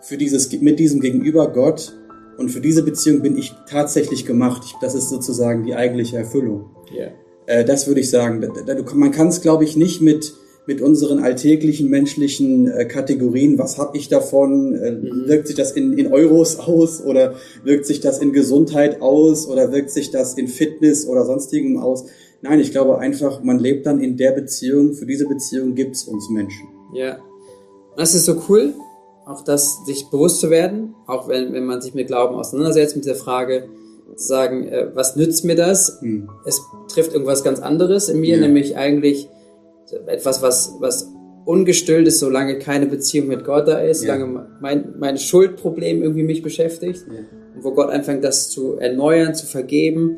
für 0.02 0.18
dieses, 0.18 0.52
mit 0.62 0.80
diesem 0.80 1.02
Gegenüber 1.02 1.52
Gott 1.52 1.94
und 2.38 2.50
für 2.50 2.62
diese 2.62 2.84
Beziehung 2.84 3.22
bin 3.22 3.38
ich 3.38 3.54
tatsächlich 3.70 4.26
gemacht. 4.26 4.64
Das 4.82 4.96
ist 4.96 5.10
sozusagen 5.10 5.64
die 5.64 5.76
eigentliche 5.76 6.18
Erfüllung. 6.18 6.70
Yeah. 6.94 7.12
Äh, 7.46 7.66
das 7.66 7.88
würde 7.88 8.02
ich 8.02 8.10
sagen. 8.10 8.42
Da, 8.42 8.74
da, 8.74 8.82
man 8.94 9.12
kann 9.12 9.28
es, 9.28 9.42
glaube 9.42 9.64
ich, 9.64 9.76
nicht 9.76 10.02
mit 10.02 10.34
mit 10.66 10.82
unseren 10.82 11.20
alltäglichen 11.20 11.90
menschlichen 11.90 12.68
äh, 12.68 12.86
Kategorien. 12.86 13.58
Was 13.58 13.78
habe 13.78 13.98
ich 13.98 14.08
davon? 14.08 14.76
Äh, 14.76 14.92
mhm. 14.92 15.28
Wirkt 15.28 15.48
sich 15.48 15.56
das 15.56 15.72
in, 15.72 15.98
in 15.98 16.12
Euros 16.12 16.60
aus 16.60 17.04
oder 17.04 17.36
wirkt 17.64 17.86
sich 17.86 18.00
das 18.00 18.20
in 18.20 18.32
Gesundheit 18.32 19.02
aus 19.02 19.48
oder 19.48 19.72
wirkt 19.72 19.92
sich 19.92 20.12
das 20.12 20.36
in 20.36 20.48
Fitness 20.48 21.08
oder 21.08 21.26
sonstigem 21.26 21.78
aus? 21.78 22.06
Nein, 22.42 22.60
ich 22.60 22.72
glaube 22.72 23.00
einfach, 23.00 23.44
man 23.44 23.60
lebt 23.60 23.86
dann 23.86 24.02
in 24.02 24.18
der 24.18 24.32
Beziehung. 24.32 24.94
Für 24.94 25.06
diese 25.06 25.28
Beziehung 25.28 25.76
gibt's 25.76 26.04
uns 26.06 26.30
Menschen. 26.30 26.68
Ja, 26.94 27.20
das 27.98 28.16
ist 28.16 28.26
so 28.26 28.42
cool, 28.50 28.74
auch 29.26 29.44
das 29.44 29.86
sich 29.86 30.10
bewusst 30.10 30.40
zu 30.40 30.50
werden, 30.50 30.96
auch 31.08 31.28
wenn, 31.28 31.54
wenn 31.54 31.66
man 31.66 31.82
sich 31.82 31.94
mit 31.94 32.08
Glauben 32.08 32.36
auseinandersetzt, 32.36 32.96
mit 32.96 33.06
der 33.06 33.16
Frage, 33.16 33.70
zu 34.16 34.28
sagen, 34.28 34.68
äh, 34.68 34.88
was 34.94 35.16
nützt 35.16 35.44
mir 35.44 35.56
das? 35.56 36.00
Hm. 36.02 36.30
Es 36.46 36.62
trifft 36.88 37.14
irgendwas 37.14 37.44
ganz 37.44 37.60
anderes 37.60 38.10
in 38.10 38.20
mir, 38.20 38.36
ja. 38.36 38.42
nämlich 38.42 38.78
eigentlich 38.78 39.30
etwas, 40.08 40.42
was, 40.42 40.76
was 40.80 41.10
ungestillt 41.46 42.08
ist, 42.08 42.20
solange 42.20 42.60
keine 42.60 42.86
Beziehung 42.86 43.28
mit 43.28 43.44
Gott 43.44 43.68
da 43.68 43.80
ist, 43.80 44.04
ja. 44.04 44.16
solange 44.16 44.48
mein, 44.62 44.96
mein 44.98 45.18
Schuldproblem 45.18 46.02
irgendwie 46.02 46.24
mich 46.24 46.42
beschäftigt 46.42 47.06
ja. 47.08 47.20
und 47.56 47.64
wo 47.64 47.72
Gott 47.72 47.90
anfängt, 47.90 48.24
das 48.24 48.50
zu 48.50 48.78
erneuern, 48.78 49.36
zu 49.36 49.46
vergeben, 49.46 50.18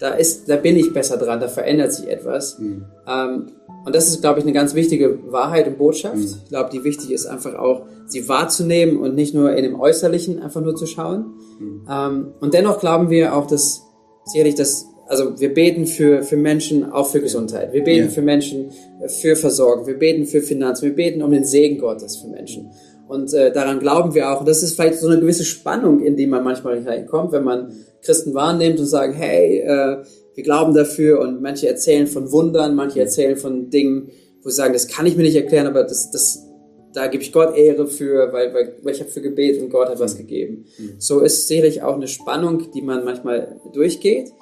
da 0.00 0.10
ist, 0.10 0.48
da 0.48 0.56
bin 0.56 0.76
ich 0.76 0.92
besser 0.92 1.16
dran, 1.16 1.40
da 1.40 1.48
verändert 1.48 1.92
sich 1.92 2.08
etwas. 2.08 2.58
Mhm. 2.58 2.84
Ähm, 3.06 3.52
und 3.84 3.94
das 3.94 4.08
ist, 4.08 4.22
glaube 4.22 4.40
ich, 4.40 4.44
eine 4.44 4.54
ganz 4.54 4.74
wichtige 4.74 5.30
Wahrheit 5.30 5.66
und 5.66 5.78
Botschaft. 5.78 6.16
Mhm. 6.16 6.22
Ich 6.22 6.48
glaube, 6.48 6.70
die 6.72 6.84
wichtig 6.84 7.12
ist 7.12 7.26
einfach 7.26 7.54
auch, 7.54 7.86
sie 8.06 8.28
wahrzunehmen 8.28 8.96
und 8.98 9.14
nicht 9.14 9.34
nur 9.34 9.54
in 9.54 9.62
dem 9.62 9.78
Äußerlichen 9.78 10.42
einfach 10.42 10.60
nur 10.60 10.74
zu 10.74 10.86
schauen. 10.86 11.34
Mhm. 11.60 11.86
Ähm, 11.88 12.32
und 12.40 12.54
dennoch 12.54 12.80
glauben 12.80 13.10
wir 13.10 13.34
auch, 13.36 13.46
dass 13.46 13.82
sicherlich 14.24 14.54
das 14.54 14.86
also 15.06 15.38
wir 15.38 15.52
beten 15.52 15.86
für, 15.86 16.22
für 16.22 16.36
Menschen, 16.36 16.90
auch 16.90 17.10
für 17.10 17.20
Gesundheit. 17.20 17.72
Wir 17.72 17.84
beten 17.84 18.06
ja. 18.06 18.10
für 18.10 18.22
Menschen, 18.22 18.70
äh, 19.00 19.08
für 19.08 19.36
Versorgung. 19.36 19.86
Wir 19.86 19.98
beten 19.98 20.26
für 20.26 20.40
Finanzen. 20.40 20.86
Wir 20.86 20.94
beten 20.94 21.22
um 21.22 21.30
den 21.30 21.44
Segen 21.44 21.78
Gottes 21.78 22.16
für 22.16 22.28
Menschen. 22.28 22.70
Und 23.06 23.34
äh, 23.34 23.52
daran 23.52 23.80
glauben 23.80 24.14
wir 24.14 24.30
auch. 24.30 24.40
Und 24.40 24.48
das 24.48 24.62
ist 24.62 24.74
vielleicht 24.74 24.98
so 24.98 25.08
eine 25.08 25.20
gewisse 25.20 25.44
Spannung, 25.44 26.00
in 26.00 26.16
die 26.16 26.26
man 26.26 26.42
manchmal 26.42 26.76
hineinkommt, 26.76 27.32
wenn 27.32 27.44
man 27.44 27.72
Christen 28.00 28.34
wahrnimmt 28.34 28.80
und 28.80 28.86
sagt, 28.86 29.14
hey, 29.16 29.60
äh, 29.60 30.02
wir 30.34 30.42
glauben 30.42 30.74
dafür. 30.74 31.20
Und 31.20 31.42
manche 31.42 31.68
erzählen 31.68 32.06
von 32.06 32.32
Wundern, 32.32 32.74
manche 32.74 33.00
erzählen 33.00 33.36
von 33.36 33.70
Dingen, 33.70 34.10
wo 34.42 34.48
sie 34.48 34.56
sagen, 34.56 34.72
das 34.72 34.88
kann 34.88 35.06
ich 35.06 35.16
mir 35.16 35.22
nicht 35.22 35.36
erklären, 35.36 35.66
aber 35.66 35.84
das, 35.84 36.10
das, 36.10 36.46
da 36.92 37.06
gebe 37.06 37.22
ich 37.22 37.32
Gott 37.32 37.56
Ehre 37.56 37.86
für, 37.86 38.32
weil, 38.32 38.52
weil, 38.54 38.74
weil 38.82 38.94
ich 38.94 39.00
habe 39.00 39.10
für 39.10 39.22
Gebet 39.22 39.60
und 39.60 39.70
Gott 39.70 39.88
hat 39.88 40.00
was 40.00 40.16
gegeben. 40.16 40.66
Mhm. 40.78 40.94
So 40.98 41.20
ist 41.20 41.48
sicherlich 41.48 41.82
auch 41.82 41.94
eine 41.94 42.08
Spannung, 42.08 42.70
die 42.72 42.82
man 42.82 43.04
manchmal 43.04 43.60
durchgeht. 43.72 44.32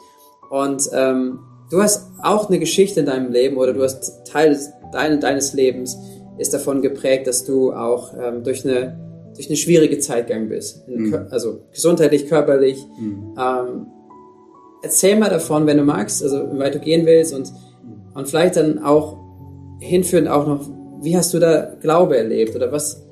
Und 0.52 0.90
ähm, 0.92 1.38
du 1.70 1.80
hast 1.80 2.10
auch 2.22 2.50
eine 2.50 2.58
Geschichte 2.58 3.00
in 3.00 3.06
deinem 3.06 3.32
Leben 3.32 3.56
oder 3.56 3.72
du 3.72 3.82
hast 3.82 4.26
Teil 4.26 4.50
des, 4.50 4.70
dein, 4.92 5.18
deines 5.18 5.54
Lebens 5.54 5.96
ist 6.36 6.52
davon 6.52 6.82
geprägt, 6.82 7.26
dass 7.26 7.46
du 7.46 7.72
auch 7.72 8.12
ähm, 8.22 8.44
durch 8.44 8.66
eine 8.68 9.00
durch 9.34 9.48
eine 9.48 9.56
schwierige 9.56 9.98
Zeit 9.98 10.26
gegangen 10.26 10.50
bist, 10.50 10.86
mhm. 10.86 11.28
also 11.30 11.60
gesundheitlich, 11.72 12.28
körperlich. 12.28 12.86
Mhm. 13.00 13.34
Ähm, 13.38 13.86
erzähl 14.82 15.18
mal 15.18 15.30
davon, 15.30 15.66
wenn 15.66 15.78
du 15.78 15.84
magst, 15.84 16.22
also 16.22 16.52
wie 16.52 16.58
weit 16.58 16.74
du 16.74 16.80
gehen 16.80 17.06
willst 17.06 17.32
und 17.32 17.50
und 18.12 18.28
vielleicht 18.28 18.56
dann 18.56 18.78
auch 18.78 19.16
hinführend 19.80 20.28
auch 20.28 20.46
noch, 20.46 20.68
wie 21.00 21.16
hast 21.16 21.32
du 21.32 21.38
da 21.38 21.76
Glaube 21.80 22.18
erlebt 22.18 22.54
oder 22.54 22.70
was, 22.70 23.02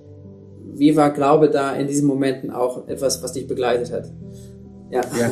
wie 0.74 0.94
war 0.94 1.08
Glaube 1.08 1.48
da 1.48 1.72
in 1.72 1.86
diesen 1.86 2.06
Momenten 2.06 2.50
auch 2.50 2.86
etwas, 2.86 3.22
was 3.22 3.32
dich 3.32 3.46
begleitet 3.46 3.90
hat? 3.90 4.12
Ja. 4.90 5.00
ja 5.18 5.30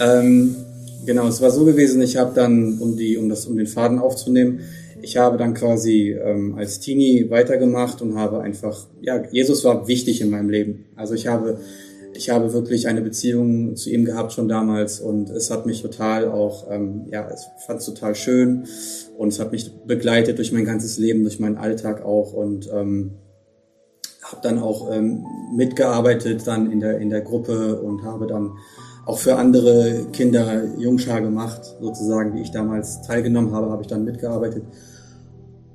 ähm, 0.00 0.56
Genau, 1.04 1.26
es 1.26 1.40
war 1.40 1.50
so 1.50 1.64
gewesen, 1.64 2.00
ich 2.00 2.16
habe 2.16 2.32
dann, 2.34 2.78
um 2.78 2.96
die, 2.96 3.16
um 3.16 3.28
das, 3.28 3.46
um 3.46 3.56
den 3.56 3.66
Faden 3.66 3.98
aufzunehmen, 3.98 4.60
ich 5.02 5.16
habe 5.16 5.36
dann 5.36 5.52
quasi 5.52 6.12
ähm, 6.12 6.54
als 6.56 6.78
Teenie 6.78 7.28
weitergemacht 7.28 8.00
und 8.02 8.16
habe 8.16 8.40
einfach, 8.40 8.86
ja, 9.00 9.20
Jesus 9.32 9.64
war 9.64 9.88
wichtig 9.88 10.20
in 10.20 10.30
meinem 10.30 10.48
Leben. 10.48 10.84
Also 10.94 11.14
ich 11.14 11.26
habe, 11.26 11.58
ich 12.14 12.30
habe 12.30 12.52
wirklich 12.52 12.86
eine 12.86 13.00
Beziehung 13.00 13.74
zu 13.74 13.90
ihm 13.90 14.04
gehabt 14.04 14.32
schon 14.32 14.48
damals 14.48 15.00
und 15.00 15.28
es 15.30 15.50
hat 15.50 15.66
mich 15.66 15.82
total 15.82 16.28
auch, 16.28 16.70
ähm, 16.70 17.06
ja, 17.10 17.28
ich 17.28 17.66
fand 17.66 17.80
es 17.80 17.86
total 17.86 18.14
schön 18.14 18.64
und 19.18 19.28
es 19.28 19.40
hat 19.40 19.50
mich 19.50 19.72
begleitet 19.84 20.38
durch 20.38 20.52
mein 20.52 20.64
ganzes 20.64 20.98
Leben, 20.98 21.22
durch 21.24 21.40
meinen 21.40 21.56
Alltag 21.56 22.04
auch 22.04 22.32
und 22.32 22.70
ähm, 22.72 23.14
habe 24.22 24.40
dann 24.42 24.60
auch 24.60 24.92
ähm, 24.92 25.24
mitgearbeitet 25.56 26.46
dann 26.46 26.70
in 26.70 26.78
der 26.78 26.98
in 26.98 27.10
der 27.10 27.22
Gruppe 27.22 27.80
und 27.82 28.04
habe 28.04 28.28
dann 28.28 28.52
auch 29.04 29.18
für 29.18 29.36
andere 29.36 30.06
Kinder 30.12 30.62
Jungschar 30.78 31.20
gemacht, 31.20 31.76
sozusagen, 31.80 32.34
wie 32.34 32.42
ich 32.42 32.50
damals 32.50 33.02
teilgenommen 33.02 33.52
habe, 33.52 33.70
habe 33.70 33.82
ich 33.82 33.88
dann 33.88 34.04
mitgearbeitet. 34.04 34.64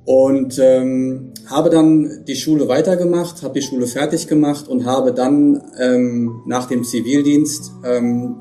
Und 0.04 0.58
ähm, 0.58 1.34
habe 1.46 1.68
dann 1.68 2.24
die 2.26 2.36
Schule 2.36 2.66
weitergemacht, 2.68 3.42
habe 3.42 3.60
die 3.60 3.66
Schule 3.66 3.86
fertig 3.86 4.26
gemacht 4.26 4.66
und 4.66 4.86
habe 4.86 5.12
dann 5.12 5.62
ähm, 5.78 6.40
nach 6.46 6.66
dem 6.66 6.82
Zivildienst 6.82 7.72
ähm, 7.84 8.36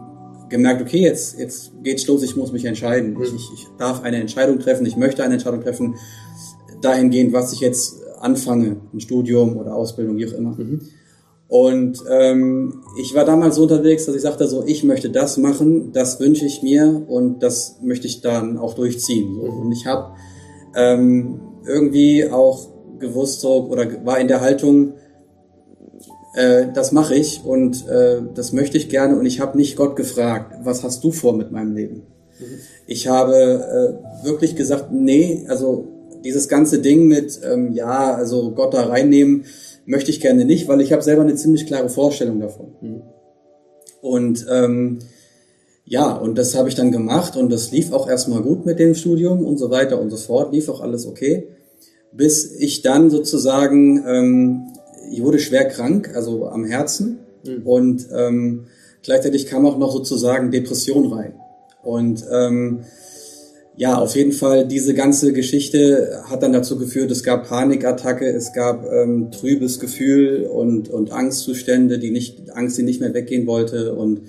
gemerkt, 0.48 0.82
okay, 0.82 1.02
jetzt, 1.02 1.38
jetzt 1.38 1.74
geht's 1.84 2.08
los, 2.08 2.24
ich 2.24 2.38
muss 2.38 2.54
mich 2.54 2.64
entscheiden. 2.64 3.16
Mhm. 3.16 3.24
Ich, 3.24 3.34
ich, 3.36 3.52
ich 3.54 3.68
darf 3.78 4.04
eine 4.04 4.22
Entscheidung 4.22 4.60
treffen, 4.60 4.86
ich 4.86 4.96
möchte 4.96 5.24
eine 5.24 5.34
Entscheidung 5.34 5.62
treffen, 5.62 5.96
dahingehend, 6.82 7.34
was 7.34 7.52
ich 7.52 7.60
jetzt 7.60 7.98
anfange, 8.22 8.78
ein 8.94 9.00
Studium 9.02 9.58
oder 9.58 9.76
Ausbildung, 9.76 10.16
wie 10.16 10.28
auch 10.28 10.34
immer. 10.34 10.52
Mhm. 10.52 10.82
Und 11.50 12.04
ähm, 12.10 12.84
ich 13.00 13.16
war 13.16 13.24
damals 13.24 13.56
so 13.56 13.64
unterwegs, 13.64 14.06
dass 14.06 14.16
ich 14.16 14.22
sagte, 14.22 14.48
so 14.48 14.66
ich 14.66 14.84
möchte 14.84 15.10
das 15.10 15.38
machen, 15.38 15.94
das 15.94 16.20
wünsche 16.20 16.46
ich 16.46 16.62
mir 16.62 17.04
und 17.08 17.42
das 17.42 17.78
möchte 17.82 18.06
ich 18.08 18.22
dann 18.22 18.58
auch 18.58 18.74
durchziehen. 18.74 19.36
So. 19.36 19.44
Und 19.44 19.72
ich 19.72 19.86
habe 19.86 20.12
ähm, 20.76 21.40
irgendwie 21.66 22.30
auch 22.30 22.68
gewusst 23.00 23.42
so 23.42 23.68
oder 23.68 24.06
war 24.06 24.20
in 24.20 24.28
der 24.28 24.42
Haltung, 24.42 24.94
äh, 26.34 26.66
das 26.74 26.92
mache 26.92 27.16
ich 27.16 27.46
und 27.46 27.88
äh, 27.88 28.22
das 28.36 28.52
möchte 28.52 28.78
ich 28.78 28.90
gerne 28.90 29.18
und 29.18 29.26
ich 29.26 29.40
habe 29.40 29.58
nicht 29.58 29.78
Gott 29.78 29.96
gefragt, 29.96 30.54
was 30.64 30.84
hast 30.84 31.02
du 31.04 31.12
vor 31.12 31.34
mit 31.34 31.52
meinem 31.52 31.74
Leben? 31.74 32.04
Mhm. 32.40 32.60
Ich 32.88 33.08
habe 33.08 34.00
äh, 34.22 34.26
wirklich 34.26 34.58
gesagt, 34.58 34.92
nee, 34.92 35.46
also 35.48 35.88
dieses 36.26 36.50
ganze 36.50 36.80
Ding 36.80 37.08
mit 37.08 37.40
ähm, 37.50 37.72
ja, 37.72 38.14
also 38.14 38.52
Gott 38.52 38.74
da 38.74 38.84
reinnehmen 38.84 39.46
möchte 39.88 40.12
ich 40.12 40.20
gerne 40.20 40.46
nicht, 40.46 40.68
weil 40.68 40.82
ich 40.82 40.92
habe 40.92 41.02
selber 41.02 41.24
eine 41.24 41.36
ziemlich 41.36 41.66
klare 41.66 41.90
Vorstellung 41.90 42.40
davon. 42.40 42.74
Mhm. 42.82 43.02
Und 44.02 44.46
ähm, 44.52 45.00
ja, 45.86 46.14
und 46.14 46.38
das 46.38 46.56
habe 46.56 46.70
ich 46.70 46.76
dann 46.76 46.92
gemacht 46.92 47.38
und 47.38 47.50
das 47.50 47.72
lief 47.72 47.94
auch 47.94 48.08
erstmal 48.08 48.42
gut 48.42 48.66
mit 48.66 48.78
dem 48.78 48.94
Studium 48.94 49.46
und 49.46 49.58
so 49.58 49.72
weiter 49.72 50.00
und 50.00 50.10
so 50.10 50.18
fort, 50.18 50.54
lief 50.54 50.68
auch 50.70 50.82
alles 50.82 51.08
okay, 51.08 51.48
bis 52.12 52.54
ich 52.60 52.82
dann 52.82 53.10
sozusagen, 53.10 54.04
ähm, 54.06 54.68
ich 55.12 55.24
wurde 55.24 55.40
schwer 55.40 55.66
krank, 55.66 56.12
also 56.14 56.48
am 56.48 56.66
Herzen 56.66 57.20
mhm. 57.46 57.66
und 57.66 58.08
ähm, 58.14 58.66
gleichzeitig 59.04 59.46
kam 59.46 59.66
auch 59.66 59.78
noch 59.78 59.94
sozusagen 59.94 60.52
Depression 60.52 61.12
rein. 61.14 61.34
Und 61.82 62.26
ähm, 62.30 62.82
ja, 63.78 63.96
auf 63.96 64.16
jeden 64.16 64.32
Fall, 64.32 64.68
diese 64.68 64.96
ganze 64.96 65.34
Geschichte 65.34 66.24
hat 66.28 66.42
dann 66.42 66.52
dazu 66.52 66.80
geführt, 66.80 67.12
es 67.12 67.24
gab 67.24 67.48
Panikattacke, 67.48 68.26
es 68.26 68.52
gab 68.52 68.92
ähm, 68.92 69.30
trübes 69.32 69.80
Gefühl 69.80 70.48
und, 70.52 70.90
und 70.90 71.12
Angstzustände, 71.12 72.00
die 72.00 72.10
nicht, 72.10 72.52
Angst, 72.56 72.80
die 72.80 72.84
nicht 72.84 73.02
mehr 73.02 73.14
weggehen 73.14 73.46
wollte 73.46 73.94
und 73.94 74.22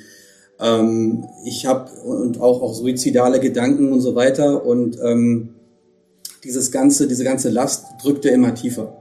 ähm, 0.61 1.25
ich 1.47 1.65
habe 1.65 1.91
und 2.03 2.43
auch, 2.43 2.61
auch 2.61 2.75
suizidale 2.75 3.41
Gedanken 3.41 3.91
und 3.91 4.03
so 4.03 4.15
weiter 4.15 4.67
und 4.67 4.99
ähm, 5.03 5.55
dieses 6.45 6.71
ganze, 6.71 7.09
diese 7.09 7.25
ganze 7.25 7.49
Last 7.49 7.87
drückte 8.03 8.29
immer 8.29 8.55
tiefer. 8.55 8.98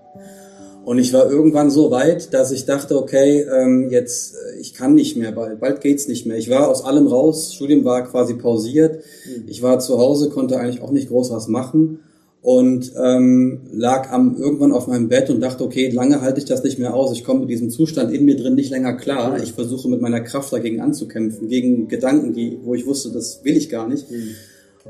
Und 0.88 1.00
ich 1.00 1.12
war 1.12 1.30
irgendwann 1.30 1.70
so 1.70 1.92
weit, 1.92 2.34
dass 2.34 2.54
ich 2.54 2.64
dachte, 2.64 2.98
okay, 2.98 3.42
ähm, 3.42 3.90
jetzt, 3.90 4.36
äh, 4.36 4.58
ich 4.62 4.74
kann 4.74 4.96
nicht 4.96 5.18
mehr, 5.18 5.34
bald, 5.34 5.60
bald 5.60 5.82
geht's 5.82 6.08
nicht 6.08 6.26
mehr. 6.26 6.38
Ich 6.38 6.50
war 6.50 6.70
aus 6.70 6.82
allem 6.82 7.08
raus, 7.08 7.54
Studium 7.54 7.84
war 7.84 8.06
quasi 8.06 8.36
pausiert. 8.36 9.04
Mhm. 9.26 9.44
Ich 9.48 9.62
war 9.62 9.80
zu 9.80 9.98
Hause, 9.98 10.30
konnte 10.30 10.58
eigentlich 10.58 10.82
auch 10.82 10.92
nicht 10.92 11.10
groß 11.10 11.30
was 11.32 11.50
machen 11.50 12.00
und 12.42 12.94
ähm, 13.04 13.64
lag 13.70 14.14
am 14.14 14.38
irgendwann 14.38 14.72
auf 14.72 14.88
meinem 14.88 15.10
Bett 15.10 15.30
und 15.30 15.42
dachte, 15.42 15.66
okay, 15.66 15.90
lange 15.90 16.22
halte 16.22 16.40
ich 16.40 16.46
das 16.46 16.64
nicht 16.64 16.80
mehr 16.80 16.94
aus. 16.94 17.12
Ich 17.12 17.26
komme 17.26 17.42
mit 17.42 17.50
diesem 17.50 17.70
Zustand 17.70 18.14
in 18.14 18.24
mir 18.24 18.38
drin 18.38 18.56
nicht 18.56 18.72
länger 18.72 18.94
klar. 18.94 19.44
Ich 19.44 19.52
versuche 19.52 19.90
mit 19.90 20.00
meiner 20.00 20.22
Kraft 20.22 20.54
dagegen 20.54 20.80
anzukämpfen, 20.80 21.50
gegen 21.50 21.90
Gedanken, 21.90 22.32
die, 22.32 22.60
wo 22.64 22.76
ich 22.76 22.86
wusste, 22.86 23.12
das 23.12 23.44
will 23.44 23.58
ich 23.58 23.68
gar 23.68 23.90
nicht. 23.90 24.10
Mhm. 24.10 24.30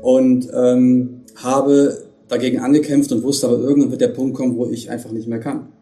Und 0.00 0.48
ähm, 0.54 1.22
habe 1.34 2.04
dagegen 2.28 2.60
angekämpft 2.60 3.10
und 3.10 3.24
wusste 3.24 3.48
aber 3.48 3.58
irgendwann 3.58 3.90
wird 3.90 4.00
der 4.00 4.08
Punkt 4.08 4.36
kommen, 4.36 4.56
wo 4.56 4.66
ich 4.66 4.90
einfach 4.90 5.10
nicht 5.10 5.26
mehr 5.26 5.40
kann. 5.40 5.72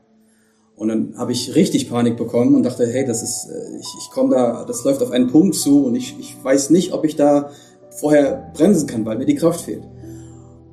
Und 0.76 0.88
dann 0.88 1.14
habe 1.16 1.32
ich 1.32 1.54
richtig 1.54 1.88
Panik 1.88 2.16
bekommen 2.18 2.54
und 2.54 2.62
dachte, 2.62 2.86
hey, 2.86 3.06
das 3.06 3.22
ist, 3.22 3.48
äh, 3.50 3.78
ich, 3.78 3.88
ich 3.98 4.10
komme 4.10 4.34
da, 4.34 4.64
das 4.64 4.84
läuft 4.84 5.02
auf 5.02 5.10
einen 5.10 5.28
Punkt 5.28 5.54
zu 5.54 5.86
und 5.86 5.94
ich, 5.96 6.14
ich 6.20 6.36
weiß 6.42 6.70
nicht, 6.70 6.92
ob 6.92 7.04
ich 7.06 7.16
da 7.16 7.50
vorher 7.90 8.52
bremsen 8.54 8.86
kann, 8.86 9.06
weil 9.06 9.16
mir 9.16 9.24
die 9.24 9.36
Kraft 9.36 9.62
fehlt. 9.62 9.82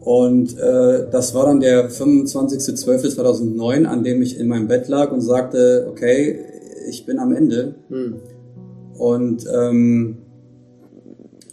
Und 0.01 0.57
äh, 0.59 1.09
das 1.09 1.33
war 1.33 1.45
dann 1.45 1.61
der 1.61 1.89
25.12.2009, 1.89 3.85
an 3.85 4.03
dem 4.03 4.21
ich 4.21 4.37
in 4.37 4.49
meinem 4.49 4.67
Bett 4.67 4.89
lag 4.89 5.13
und 5.13 5.21
sagte, 5.21 5.87
okay, 5.89 6.39
ich 6.89 7.05
bin 7.05 7.19
am 7.19 7.33
Ende. 7.33 7.75
Hm. 7.87 8.15
Und 8.97 9.45
ähm, 9.53 10.17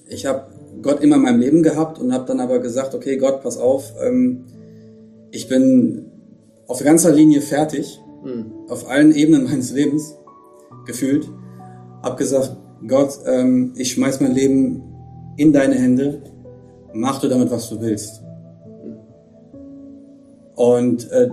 ich 0.09 0.27
habe 0.27 0.47
Gott 0.83 1.01
immer 1.01 1.15
in 1.17 1.23
meinem 1.23 1.41
Leben 1.41 1.63
gehabt 1.63 2.01
und 2.01 2.13
habe 2.13 2.27
dann 2.27 2.41
aber 2.41 2.59
gesagt, 2.59 2.97
okay, 2.97 3.17
Gott, 3.17 3.43
pass 3.43 3.57
auf, 3.57 3.93
ähm, 4.05 4.47
ich 5.31 5.49
bin 5.49 6.07
auf 6.67 6.83
ganzer 6.83 7.13
Linie 7.13 7.43
fertig 7.43 8.01
mhm. 8.25 8.53
auf 8.69 8.89
allen 8.89 9.13
Ebenen 9.13 9.45
meines 9.45 9.73
Lebens 9.73 10.17
gefühlt. 10.87 11.31
Hab 12.03 12.17
gesagt, 12.17 12.57
Gott, 12.87 13.19
ähm, 13.27 13.73
ich 13.77 13.93
schmeiß 13.93 14.21
mein 14.21 14.35
Leben 14.35 14.83
in 15.37 15.53
deine 15.53 15.75
Hände, 15.75 16.23
mach 16.93 17.21
du 17.21 17.29
damit, 17.29 17.51
was 17.51 17.69
du 17.69 17.81
willst. 17.81 18.23
Und 20.55 21.11
äh, 21.11 21.29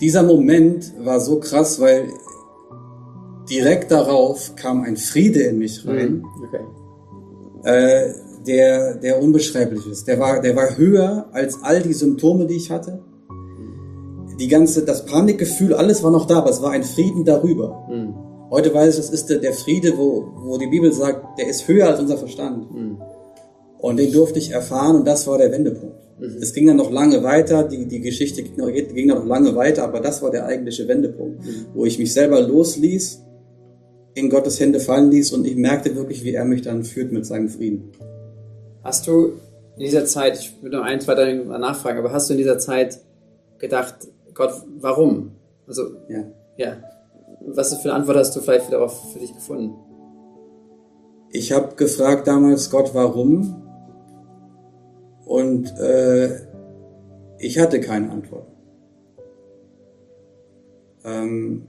dieser 0.00 0.22
Moment 0.22 0.92
war 1.00 1.20
so 1.20 1.38
krass, 1.40 1.80
weil 1.80 2.08
direkt 3.50 3.90
darauf 3.90 4.56
kam 4.56 4.82
ein 4.82 4.96
Friede 4.96 5.40
in 5.40 5.58
mich 5.58 5.86
rein, 5.86 6.18
mhm. 6.18 6.24
okay. 6.46 6.64
äh, 7.64 8.12
der, 8.46 8.94
der 8.96 9.22
unbeschreiblich 9.22 9.86
ist. 9.90 10.06
Der 10.06 10.18
war, 10.18 10.40
der 10.40 10.56
war 10.56 10.76
höher 10.76 11.28
als 11.32 11.62
all 11.62 11.82
die 11.82 11.92
Symptome, 11.92 12.46
die 12.46 12.56
ich 12.56 12.70
hatte 12.70 13.02
die 14.38 14.48
ganze, 14.48 14.84
das 14.84 15.04
Panikgefühl, 15.04 15.74
alles 15.74 16.02
war 16.02 16.10
noch 16.10 16.26
da, 16.26 16.38
aber 16.38 16.50
es 16.50 16.62
war 16.62 16.70
ein 16.70 16.84
Frieden 16.84 17.24
darüber. 17.24 17.86
Mhm. 17.90 18.14
Heute 18.50 18.72
weiß 18.72 18.94
ich, 18.94 19.00
das 19.00 19.10
ist 19.10 19.28
der, 19.28 19.38
der, 19.38 19.52
Friede, 19.52 19.98
wo, 19.98 20.26
wo 20.36 20.58
die 20.58 20.68
Bibel 20.68 20.92
sagt, 20.92 21.38
der 21.38 21.48
ist 21.48 21.66
höher 21.68 21.88
als 21.88 22.00
unser 22.00 22.16
Verstand. 22.16 22.72
Mhm. 22.72 22.98
Und 23.78 23.98
den 23.98 24.12
durfte 24.12 24.38
ich 24.38 24.50
erfahren 24.50 24.96
und 24.96 25.06
das 25.06 25.26
war 25.26 25.38
der 25.38 25.52
Wendepunkt. 25.52 25.96
Mhm. 26.18 26.38
Es 26.40 26.52
ging 26.52 26.66
dann 26.66 26.76
noch 26.76 26.90
lange 26.90 27.22
weiter, 27.22 27.64
die, 27.64 27.86
die 27.86 28.00
Geschichte 28.00 28.42
ging 28.42 28.56
noch, 28.56 28.68
ging 28.68 29.08
noch 29.08 29.24
lange 29.26 29.54
weiter, 29.54 29.84
aber 29.84 30.00
das 30.00 30.22
war 30.22 30.30
der 30.30 30.46
eigentliche 30.46 30.86
Wendepunkt, 30.88 31.44
mhm. 31.44 31.66
wo 31.74 31.84
ich 31.84 31.98
mich 31.98 32.12
selber 32.12 32.40
losließ, 32.40 33.22
in 34.14 34.30
Gottes 34.30 34.58
Hände 34.58 34.80
fallen 34.80 35.10
ließ 35.10 35.32
und 35.32 35.46
ich 35.46 35.56
merkte 35.56 35.94
wirklich, 35.94 36.24
wie 36.24 36.34
er 36.34 36.44
mich 36.44 36.62
dann 36.62 36.84
führt 36.84 37.12
mit 37.12 37.26
seinem 37.26 37.48
Frieden. 37.48 37.92
Hast 38.82 39.06
du 39.06 39.34
in 39.76 39.84
dieser 39.84 40.06
Zeit, 40.06 40.38
ich 40.38 40.62
würde 40.62 40.76
noch 40.76 40.84
ein, 40.84 41.00
zwei 41.00 41.14
Dinge 41.14 41.44
nachfragen, 41.58 41.98
aber 41.98 42.12
hast 42.12 42.28
du 42.28 42.34
in 42.34 42.38
dieser 42.38 42.58
Zeit 42.58 42.98
gedacht, 43.58 43.94
Gott, 44.38 44.52
warum? 44.78 45.32
Also, 45.66 45.82
ja. 46.08 46.24
ja. 46.56 46.76
Was 47.40 47.74
für 47.74 47.90
eine 47.90 47.94
Antwort 47.94 48.18
hast 48.18 48.36
du 48.36 48.40
vielleicht 48.40 48.72
darauf 48.72 49.12
für 49.12 49.18
dich 49.18 49.34
gefunden? 49.34 49.74
Ich 51.30 51.52
habe 51.52 51.74
gefragt 51.74 52.28
damals 52.28 52.70
Gott, 52.70 52.94
warum? 52.94 53.62
Und 55.26 55.76
äh, 55.78 56.36
ich 57.38 57.58
hatte 57.58 57.80
keine 57.80 58.10
Antwort. 58.10 58.46
Ähm, 61.04 61.66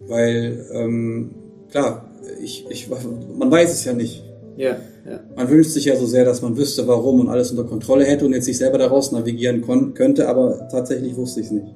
weil, 0.00 0.66
ähm, 0.72 1.34
klar, 1.70 2.08
ich, 2.40 2.66
ich, 2.70 2.88
man 2.88 3.50
weiß 3.50 3.72
es 3.72 3.84
ja 3.84 3.92
nicht. 3.92 4.24
Ja, 4.58 4.76
ja. 5.08 5.20
Man 5.36 5.48
wünscht 5.50 5.70
sich 5.70 5.84
ja 5.84 5.94
so 5.94 6.04
sehr, 6.04 6.24
dass 6.24 6.42
man 6.42 6.56
wüsste, 6.56 6.88
warum 6.88 7.20
und 7.20 7.28
alles 7.28 7.52
unter 7.52 7.62
Kontrolle 7.62 8.04
hätte 8.04 8.26
und 8.26 8.32
jetzt 8.32 8.46
sich 8.46 8.58
selber 8.58 8.76
daraus 8.76 9.12
navigieren 9.12 9.62
könnte, 9.94 10.28
aber 10.28 10.68
tatsächlich 10.68 11.16
wusste 11.16 11.40
ich 11.40 11.46
es 11.46 11.52
nicht. 11.52 11.74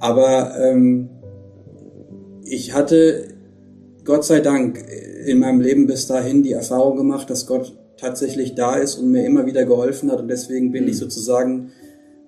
Aber 0.00 0.58
ähm, 0.58 1.10
ich 2.42 2.72
hatte 2.72 3.34
Gott 4.04 4.24
sei 4.24 4.40
Dank 4.40 4.82
in 5.26 5.40
meinem 5.40 5.60
Leben 5.60 5.86
bis 5.86 6.06
dahin 6.06 6.42
die 6.42 6.52
Erfahrung 6.52 6.96
gemacht, 6.96 7.28
dass 7.28 7.46
Gott 7.46 7.76
tatsächlich 7.98 8.54
da 8.54 8.76
ist 8.76 8.96
und 8.96 9.10
mir 9.10 9.26
immer 9.26 9.44
wieder 9.44 9.66
geholfen 9.66 10.10
hat 10.10 10.20
und 10.20 10.28
deswegen 10.28 10.72
bin 10.72 10.84
mhm. 10.84 10.88
ich 10.88 10.96
sozusagen 10.96 11.72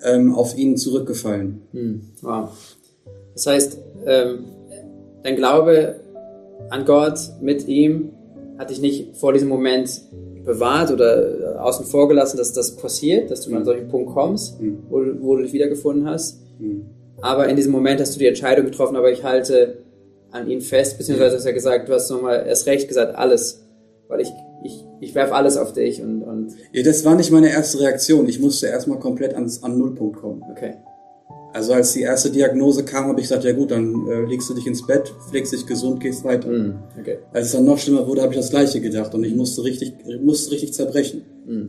ähm, 0.02 0.34
auf 0.34 0.54
ihn 0.58 0.76
zurückgefallen. 0.76 1.62
Mhm. 1.72 2.02
Wow. 2.20 2.50
Das 3.32 3.46
heißt, 3.46 3.78
ähm, 4.04 4.44
dein 5.22 5.36
Glaube 5.36 6.00
an 6.68 6.84
Gott 6.84 7.18
mit 7.40 7.66
ihm 7.66 8.10
hat 8.60 8.68
dich 8.68 8.80
nicht 8.82 9.16
vor 9.16 9.32
diesem 9.32 9.48
Moment 9.48 10.02
bewahrt 10.44 10.90
oder 10.90 11.64
außen 11.64 11.86
vor 11.86 12.08
gelassen, 12.08 12.36
dass 12.36 12.52
das 12.52 12.76
passiert, 12.76 13.30
dass 13.30 13.40
du 13.40 13.50
mhm. 13.50 13.56
an 13.56 13.64
solchen 13.64 13.88
Punkt 13.88 14.12
kommst, 14.12 14.60
mhm. 14.60 14.82
wo, 14.90 15.02
wo, 15.20 15.36
du 15.36 15.44
dich 15.44 15.54
wiedergefunden 15.54 16.06
hast. 16.06 16.40
Mhm. 16.58 16.84
Aber 17.22 17.48
in 17.48 17.56
diesem 17.56 17.72
Moment 17.72 18.02
hast 18.02 18.14
du 18.14 18.18
die 18.18 18.26
Entscheidung 18.26 18.66
getroffen, 18.66 18.96
aber 18.96 19.10
ich 19.10 19.24
halte 19.24 19.78
an 20.30 20.46
ihn 20.46 20.60
fest, 20.60 20.98
beziehungsweise 20.98 21.36
hast 21.36 21.44
du 21.44 21.48
ja 21.48 21.54
gesagt, 21.54 21.88
du 21.88 21.94
hast 21.94 22.10
nochmal 22.10 22.44
erst 22.46 22.66
recht 22.66 22.86
gesagt, 22.86 23.16
alles. 23.16 23.64
Weil 24.08 24.20
ich, 24.20 24.28
ich, 24.62 24.84
ich 25.00 25.14
werfe 25.14 25.34
alles 25.34 25.56
auf 25.56 25.72
dich 25.72 26.02
und, 26.02 26.22
und. 26.22 26.52
Ja, 26.72 26.82
das 26.82 27.02
war 27.06 27.14
nicht 27.14 27.30
meine 27.30 27.48
erste 27.48 27.80
Reaktion. 27.80 28.28
Ich 28.28 28.40
musste 28.40 28.66
erstmal 28.66 28.98
komplett 28.98 29.34
ans, 29.34 29.62
an 29.62 29.78
Nullpunkt 29.78 30.20
kommen. 30.20 30.42
Okay. 30.50 30.74
Also 31.52 31.72
als 31.72 31.92
die 31.92 32.02
erste 32.02 32.30
Diagnose 32.30 32.84
kam, 32.84 33.06
habe 33.06 33.20
ich 33.20 33.28
gesagt, 33.28 33.44
ja 33.44 33.52
gut, 33.52 33.72
dann 33.72 34.06
äh, 34.08 34.24
legst 34.24 34.48
du 34.48 34.54
dich 34.54 34.66
ins 34.66 34.86
Bett, 34.86 35.12
pflegst 35.28 35.52
dich 35.52 35.66
gesund, 35.66 36.00
gehst 36.00 36.22
weiter. 36.24 36.48
Mm, 36.48 36.78
okay. 36.98 37.18
Als 37.32 37.46
es 37.46 37.52
dann 37.52 37.64
noch 37.64 37.78
schlimmer 37.78 38.06
wurde, 38.06 38.22
habe 38.22 38.32
ich 38.32 38.38
das 38.38 38.50
Gleiche 38.50 38.80
gedacht 38.80 39.14
und 39.14 39.24
ich 39.24 39.34
musste 39.34 39.64
richtig, 39.64 39.94
musste 40.22 40.52
richtig 40.52 40.72
zerbrechen. 40.74 41.22
Mm. 41.46 41.64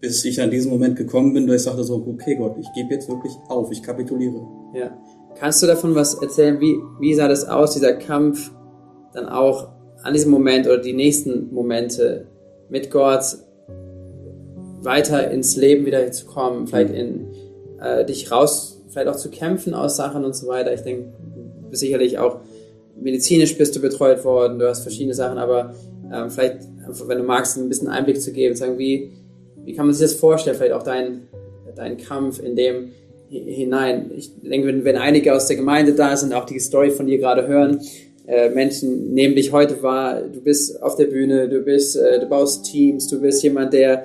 Bis 0.00 0.24
ich 0.24 0.40
an 0.40 0.52
diesen 0.52 0.70
Moment 0.70 0.94
gekommen 0.94 1.34
bin, 1.34 1.48
wo 1.48 1.52
ich 1.52 1.62
sagte 1.62 1.82
so, 1.82 1.96
okay 1.96 2.36
Gott, 2.36 2.56
ich 2.60 2.72
gebe 2.74 2.94
jetzt 2.94 3.08
wirklich 3.08 3.32
auf, 3.48 3.72
ich 3.72 3.82
kapituliere. 3.82 4.46
Ja. 4.72 4.96
Kannst 5.36 5.62
du 5.62 5.66
davon 5.66 5.96
was 5.96 6.14
erzählen? 6.14 6.60
Wie, 6.60 6.76
wie 7.00 7.14
sah 7.14 7.26
das 7.26 7.48
aus, 7.48 7.74
dieser 7.74 7.94
Kampf 7.94 8.52
dann 9.12 9.26
auch 9.26 9.68
an 10.02 10.12
diesem 10.12 10.30
Moment 10.30 10.66
oder 10.66 10.78
die 10.78 10.92
nächsten 10.92 11.52
Momente 11.52 12.28
mit 12.68 12.90
Gott 12.92 13.38
weiter 14.82 15.30
ins 15.30 15.56
Leben 15.56 15.86
wieder 15.86 16.10
zu 16.12 16.26
kommen, 16.26 16.66
vielleicht 16.66 16.94
in 16.94 17.26
äh, 17.80 18.04
dich 18.04 18.30
raus, 18.30 18.77
vielleicht 18.88 19.08
auch 19.08 19.16
zu 19.16 19.30
kämpfen 19.30 19.74
aus 19.74 19.96
Sachen 19.96 20.24
und 20.24 20.34
so 20.34 20.46
weiter. 20.48 20.72
Ich 20.72 20.82
denke, 20.82 21.12
sicherlich 21.72 22.18
auch 22.18 22.40
medizinisch 23.00 23.56
bist 23.56 23.76
du 23.76 23.80
betreut 23.80 24.24
worden, 24.24 24.58
du 24.58 24.68
hast 24.68 24.82
verschiedene 24.82 25.14
Sachen, 25.14 25.38
aber 25.38 25.74
ähm, 26.12 26.30
vielleicht, 26.30 26.58
wenn 27.06 27.18
du 27.18 27.24
magst, 27.24 27.56
ein 27.56 27.68
bisschen 27.68 27.88
Einblick 27.88 28.20
zu 28.20 28.32
geben, 28.32 28.56
sagen, 28.56 28.78
wie, 28.78 29.12
wie 29.64 29.74
kann 29.74 29.86
man 29.86 29.94
sich 29.94 30.08
das 30.10 30.18
vorstellen, 30.18 30.56
vielleicht 30.56 30.72
auch 30.72 30.82
dein, 30.82 31.28
dein 31.76 31.96
Kampf 31.96 32.40
in 32.40 32.56
dem 32.56 32.90
hinein. 33.28 34.10
Ich 34.16 34.32
denke, 34.40 34.68
wenn, 34.68 34.84
wenn 34.84 34.96
einige 34.96 35.34
aus 35.34 35.46
der 35.46 35.56
Gemeinde 35.56 35.92
da 35.92 36.16
sind, 36.16 36.32
auch 36.32 36.46
die 36.46 36.58
Story 36.58 36.90
von 36.90 37.06
dir 37.06 37.18
gerade 37.18 37.46
hören, 37.46 37.80
äh, 38.26 38.50
Menschen 38.50 39.12
nehmen 39.12 39.34
dich 39.34 39.52
heute 39.52 39.82
wahr, 39.82 40.22
du 40.22 40.40
bist 40.40 40.82
auf 40.82 40.96
der 40.96 41.06
Bühne, 41.06 41.48
du 41.48 41.60
bist, 41.60 41.96
äh, 41.96 42.20
du 42.20 42.26
baust 42.26 42.64
Teams, 42.64 43.06
du 43.08 43.20
bist 43.20 43.42
jemand, 43.42 43.72
der 43.72 44.04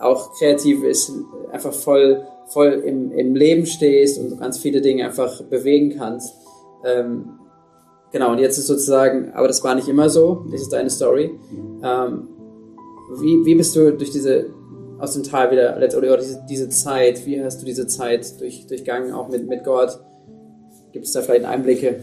auch 0.00 0.38
kreativ 0.38 0.84
ist, 0.84 1.10
einfach 1.52 1.72
voll, 1.72 2.22
voll 2.48 2.82
im, 2.84 3.10
im 3.12 3.34
Leben 3.34 3.66
stehst 3.66 4.18
und 4.18 4.38
ganz 4.38 4.58
viele 4.58 4.80
Dinge 4.80 5.06
einfach 5.06 5.42
bewegen 5.44 5.96
kannst. 5.96 6.34
Ähm, 6.84 7.38
genau, 8.12 8.32
und 8.32 8.38
jetzt 8.38 8.58
ist 8.58 8.66
sozusagen, 8.66 9.32
aber 9.32 9.48
das 9.48 9.62
war 9.64 9.74
nicht 9.74 9.88
immer 9.88 10.08
so, 10.08 10.46
das 10.50 10.62
ist 10.62 10.72
deine 10.72 10.90
Story. 10.90 11.32
Ähm, 11.82 12.28
wie, 13.20 13.44
wie 13.44 13.54
bist 13.54 13.74
du 13.76 13.92
durch 13.92 14.10
diese 14.10 14.46
aus 14.98 15.12
dem 15.12 15.24
Tal 15.24 15.50
wieder, 15.50 15.76
oder 15.76 16.16
diese, 16.16 16.42
diese 16.48 16.68
Zeit, 16.70 17.26
wie 17.26 17.42
hast 17.42 17.60
du 17.60 17.66
diese 17.66 17.86
Zeit 17.86 18.40
durch, 18.40 18.66
durchgangen, 18.66 19.12
auch 19.12 19.28
mit, 19.28 19.46
mit 19.46 19.64
Gott? 19.64 20.00
Gibt 20.92 21.04
es 21.04 21.12
da 21.12 21.20
vielleicht 21.20 21.44
Einblicke? 21.44 22.00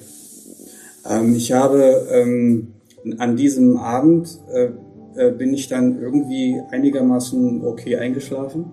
Ähm, 1.09 1.35
ich 1.35 1.51
habe 1.51 2.07
ähm, 2.11 2.73
an 3.17 3.35
diesem 3.35 3.77
Abend 3.77 4.39
äh, 4.51 4.69
äh, 5.15 5.31
bin 5.31 5.53
ich 5.53 5.67
dann 5.67 5.99
irgendwie 6.01 6.61
einigermaßen 6.69 7.65
okay 7.65 7.97
eingeschlafen. 7.97 8.71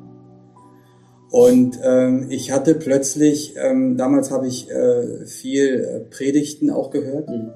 Und 1.30 1.78
ähm, 1.84 2.26
ich 2.28 2.50
hatte 2.50 2.74
plötzlich, 2.74 3.54
ähm, 3.56 3.96
damals 3.96 4.30
habe 4.32 4.48
ich 4.48 4.68
äh, 4.70 5.26
viel 5.26 5.80
äh, 5.80 6.00
Predigten 6.00 6.70
auch 6.70 6.90
gehört. 6.90 7.28
Mhm. 7.28 7.52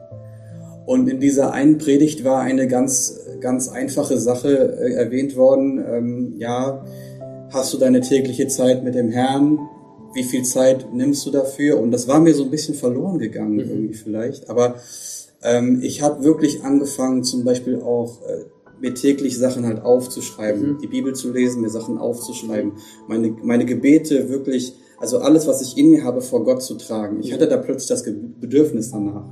Und 0.87 1.09
in 1.09 1.19
dieser 1.19 1.52
einen 1.52 1.78
Predigt 1.78 2.25
war 2.25 2.40
eine 2.40 2.69
ganz, 2.69 3.19
ganz 3.40 3.69
einfache 3.69 4.19
Sache 4.19 4.78
äh, 4.81 4.93
erwähnt 4.93 5.35
worden. 5.35 5.85
Ähm, 5.87 6.35
ja, 6.38 6.85
hast 7.50 7.73
du 7.75 7.78
deine 7.78 8.00
tägliche 8.00 8.47
Zeit 8.47 8.85
mit 8.85 8.95
dem 8.95 9.11
Herrn? 9.11 9.59
Wie 10.14 10.25
viel 10.25 10.45
Zeit 10.45 10.87
nimmst 10.95 11.26
du 11.26 11.33
dafür? 11.33 11.81
Und 11.81 11.90
das 11.90 12.07
war 12.07 12.21
mir 12.21 12.35
so 12.35 12.45
ein 12.45 12.50
bisschen 12.50 12.76
verloren 12.76 13.19
gegangen, 13.19 13.54
mhm. 13.54 13.61
irgendwie 13.71 13.95
vielleicht. 13.95 14.50
Aber 14.50 14.76
ähm, 15.43 15.81
ich 15.83 16.00
habe 16.00 16.23
wirklich 16.23 16.62
angefangen, 16.62 17.25
zum 17.25 17.45
Beispiel 17.45 17.81
auch 17.81 18.23
äh, 18.23 18.45
mir 18.84 18.94
täglich 18.94 19.38
Sachen 19.38 19.66
halt 19.66 19.82
aufzuschreiben, 19.82 20.75
mhm. 20.75 20.78
die 20.78 20.86
Bibel 20.86 21.14
zu 21.14 21.32
lesen, 21.32 21.62
mir 21.62 21.70
Sachen 21.70 21.99
aufzuschreiben, 21.99 22.73
meine, 23.08 23.34
meine 23.42 23.64
Gebete 23.64 24.28
wirklich, 24.28 24.75
also 24.99 25.18
alles, 25.18 25.47
was 25.47 25.62
ich 25.62 25.76
in 25.76 25.90
mir 25.90 26.04
habe, 26.04 26.20
vor 26.20 26.44
Gott 26.44 26.62
zu 26.62 26.75
tragen. 26.76 27.20
Ich 27.20 27.32
hatte 27.32 27.49
da 27.49 27.56
plötzlich 27.56 27.88
das 27.88 28.04
Bedürfnis 28.04 28.90
danach. 28.90 29.30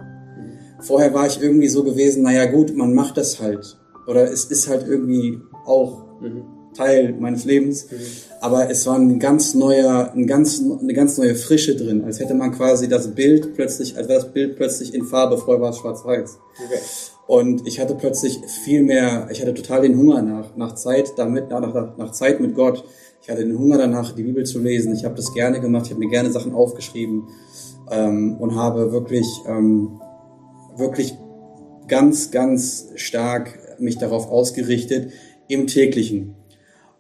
Vorher 0.81 1.15
war 1.15 1.27
ich 1.27 1.41
irgendwie 1.41 1.69
so 1.69 1.85
gewesen, 1.85 2.23
naja 2.23 2.47
gut, 2.47 2.75
man 2.75 2.95
macht 2.95 3.17
das 3.17 3.41
halt. 3.41 3.79
Oder 4.09 4.33
es 4.33 4.47
ist 4.47 4.69
halt 4.69 4.87
irgendwie 4.89 5.39
auch 5.65 6.21
mhm. 6.21 6.62
Teil 6.75 7.15
meines 7.19 7.45
Lebens. 7.45 7.87
Mhm. 7.91 7.97
Aber 8.41 8.71
es 8.71 8.87
war 8.87 8.99
ein 8.99 9.19
ganz 9.19 9.55
neuer, 9.55 10.13
ein 10.15 10.27
ganz, 10.27 10.61
eine 10.61 10.93
ganz 10.95 11.17
neue 11.19 11.35
Frische 11.35 11.77
drin, 11.77 12.05
als 12.05 12.19
hätte 12.19 12.35
man 12.35 12.53
quasi 12.53 12.89
das 12.89 13.15
Bild 13.15 13.55
plötzlich, 13.55 13.97
als 13.97 14.09
wäre 14.09 14.21
das 14.21 14.33
Bild 14.33 14.57
plötzlich 14.57 14.95
in 14.95 15.05
Farbe, 15.05 15.39
vorher 15.39 15.63
war 15.63 15.71
es 15.71 15.79
schwarz-weiß. 15.79 16.39
Okay. 16.65 16.79
Und 17.27 17.67
ich 17.67 17.81
hatte 17.81 17.95
plötzlich 17.95 18.41
viel 18.65 18.83
mehr, 18.83 19.29
ich 19.31 19.41
hatte 19.41 19.55
total 19.55 19.83
den 19.83 19.97
Hunger 19.97 20.23
nach, 20.23 20.57
nach 20.57 20.75
Zeit 20.75 21.13
damit, 21.17 21.51
nach, 21.51 21.61
nach, 21.61 21.97
nach 21.97 22.13
Zeit 22.13 22.41
mit 22.41 22.55
Gott. 22.55 22.85
Ich 23.23 23.31
hatte 23.31 23.45
den 23.45 23.57
Hunger 23.57 23.79
danach, 23.79 24.13
die 24.13 24.25
Bibel 24.25 24.45
zu 24.45 24.59
lesen. 24.59 24.93
Ich 24.93 25.05
habe 25.05 25.15
das 25.15 25.33
gerne 25.33 25.61
gemacht, 25.61 25.87
ich 25.87 25.93
habe 25.93 26.01
mir 26.01 26.11
gerne 26.11 26.33
Sachen 26.33 26.53
aufgeschrieben 26.53 27.29
ähm, 27.91 28.37
und 28.39 28.57
habe 28.57 28.91
wirklich 28.91 29.27
ähm, 29.47 30.01
wirklich 30.77 31.17
ganz, 31.89 32.31
ganz 32.31 32.89
stark 32.97 33.59
mich 33.79 33.99
darauf 33.99 34.31
ausgerichtet 34.31 35.13
im 35.49 35.67
täglichen. 35.67 36.35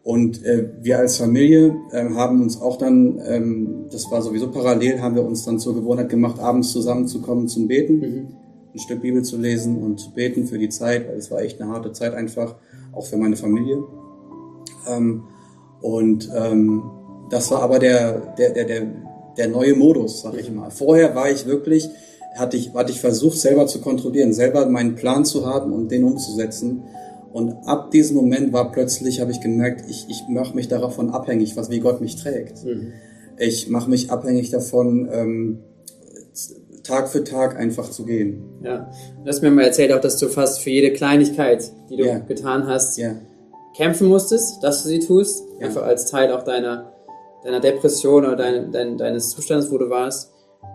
Und 0.04 0.44
äh, 0.44 0.68
wir 0.80 0.98
als 0.98 1.18
Familie 1.18 1.76
äh, 1.92 2.08
haben 2.14 2.42
uns 2.42 2.60
auch 2.60 2.76
dann, 2.76 3.20
ähm, 3.24 3.84
das 3.90 4.10
war 4.10 4.20
sowieso 4.20 4.50
parallel, 4.50 5.00
haben 5.00 5.14
wir 5.14 5.24
uns 5.24 5.44
dann 5.44 5.60
zur 5.60 5.74
Gewohnheit 5.74 6.08
gemacht, 6.08 6.40
abends 6.40 6.72
zusammenzukommen 6.72 7.46
zum 7.46 7.68
Beten, 7.68 7.98
mhm. 8.00 8.26
ein 8.74 8.78
Stück 8.80 9.00
Bibel 9.00 9.22
zu 9.22 9.36
lesen 9.36 9.80
und 9.80 10.00
zu 10.00 10.10
beten 10.12 10.46
für 10.46 10.58
die 10.58 10.70
Zeit, 10.70 11.08
weil 11.08 11.18
es 11.18 11.30
war 11.30 11.40
echt 11.42 11.60
eine 11.60 11.70
harte 11.70 11.92
Zeit 11.92 12.14
einfach, 12.14 12.56
auch 12.92 13.06
für 13.06 13.16
meine 13.16 13.36
Familie. 13.36 13.84
Ähm, 14.88 15.22
und 15.80 16.28
ähm, 16.34 16.82
das 17.30 17.50
war 17.52 17.62
aber 17.62 17.78
der, 17.78 18.34
der, 18.36 18.50
der, 18.50 18.64
der, 18.64 18.86
der 19.36 19.48
neue 19.48 19.74
Modus, 19.76 20.22
sag 20.22 20.34
ich 20.34 20.50
mal. 20.50 20.70
Vorher 20.70 21.14
war 21.14 21.30
ich 21.30 21.46
wirklich 21.46 21.88
hatte 22.34 22.56
ich, 22.56 22.72
hatte 22.74 22.92
ich 22.92 23.00
versucht, 23.00 23.38
selber 23.38 23.66
zu 23.66 23.80
kontrollieren, 23.80 24.32
selber 24.32 24.66
meinen 24.66 24.94
Plan 24.94 25.24
zu 25.24 25.46
haben 25.46 25.72
und 25.72 25.90
den 25.90 26.04
umzusetzen. 26.04 26.82
Und 27.32 27.66
ab 27.66 27.90
diesem 27.90 28.16
Moment 28.16 28.52
war 28.52 28.70
plötzlich, 28.72 29.20
habe 29.20 29.30
ich 29.30 29.40
gemerkt, 29.40 29.88
ich, 29.88 30.06
ich 30.08 30.24
mache 30.28 30.54
mich 30.54 30.68
davon 30.68 31.10
abhängig, 31.10 31.56
was 31.56 31.70
wie 31.70 31.80
Gott 31.80 32.00
mich 32.00 32.16
trägt. 32.16 32.64
Mhm. 32.64 32.92
Ich 33.38 33.68
mache 33.68 33.88
mich 33.88 34.10
abhängig 34.10 34.50
davon, 34.50 35.08
ähm, 35.10 35.58
Tag 36.82 37.08
für 37.08 37.22
Tag 37.22 37.56
einfach 37.56 37.90
zu 37.90 38.04
gehen. 38.04 38.42
Ja, 38.62 38.90
du 39.22 39.28
hast 39.28 39.42
mir 39.42 39.50
mal 39.50 39.64
erzählt 39.64 39.92
auch, 39.92 40.00
dass 40.00 40.18
du 40.18 40.28
fast 40.28 40.60
für 40.60 40.70
jede 40.70 40.92
Kleinigkeit, 40.92 41.70
die 41.88 41.96
du 41.96 42.04
ja. 42.04 42.18
getan 42.18 42.66
hast, 42.66 42.98
ja. 42.98 43.14
kämpfen 43.76 44.08
musstest, 44.08 44.62
dass 44.62 44.82
du 44.82 44.88
sie 44.88 44.98
tust. 44.98 45.44
Ja. 45.60 45.66
Einfach 45.66 45.82
als 45.82 46.10
Teil 46.10 46.32
auch 46.32 46.42
deiner, 46.42 46.92
deiner 47.44 47.60
Depression 47.60 48.26
oder 48.26 48.36
dein, 48.36 48.72
dein, 48.72 48.98
deines 48.98 49.30
Zustands, 49.30 49.70
wo 49.70 49.78
du 49.78 49.90
warst. 49.90 50.32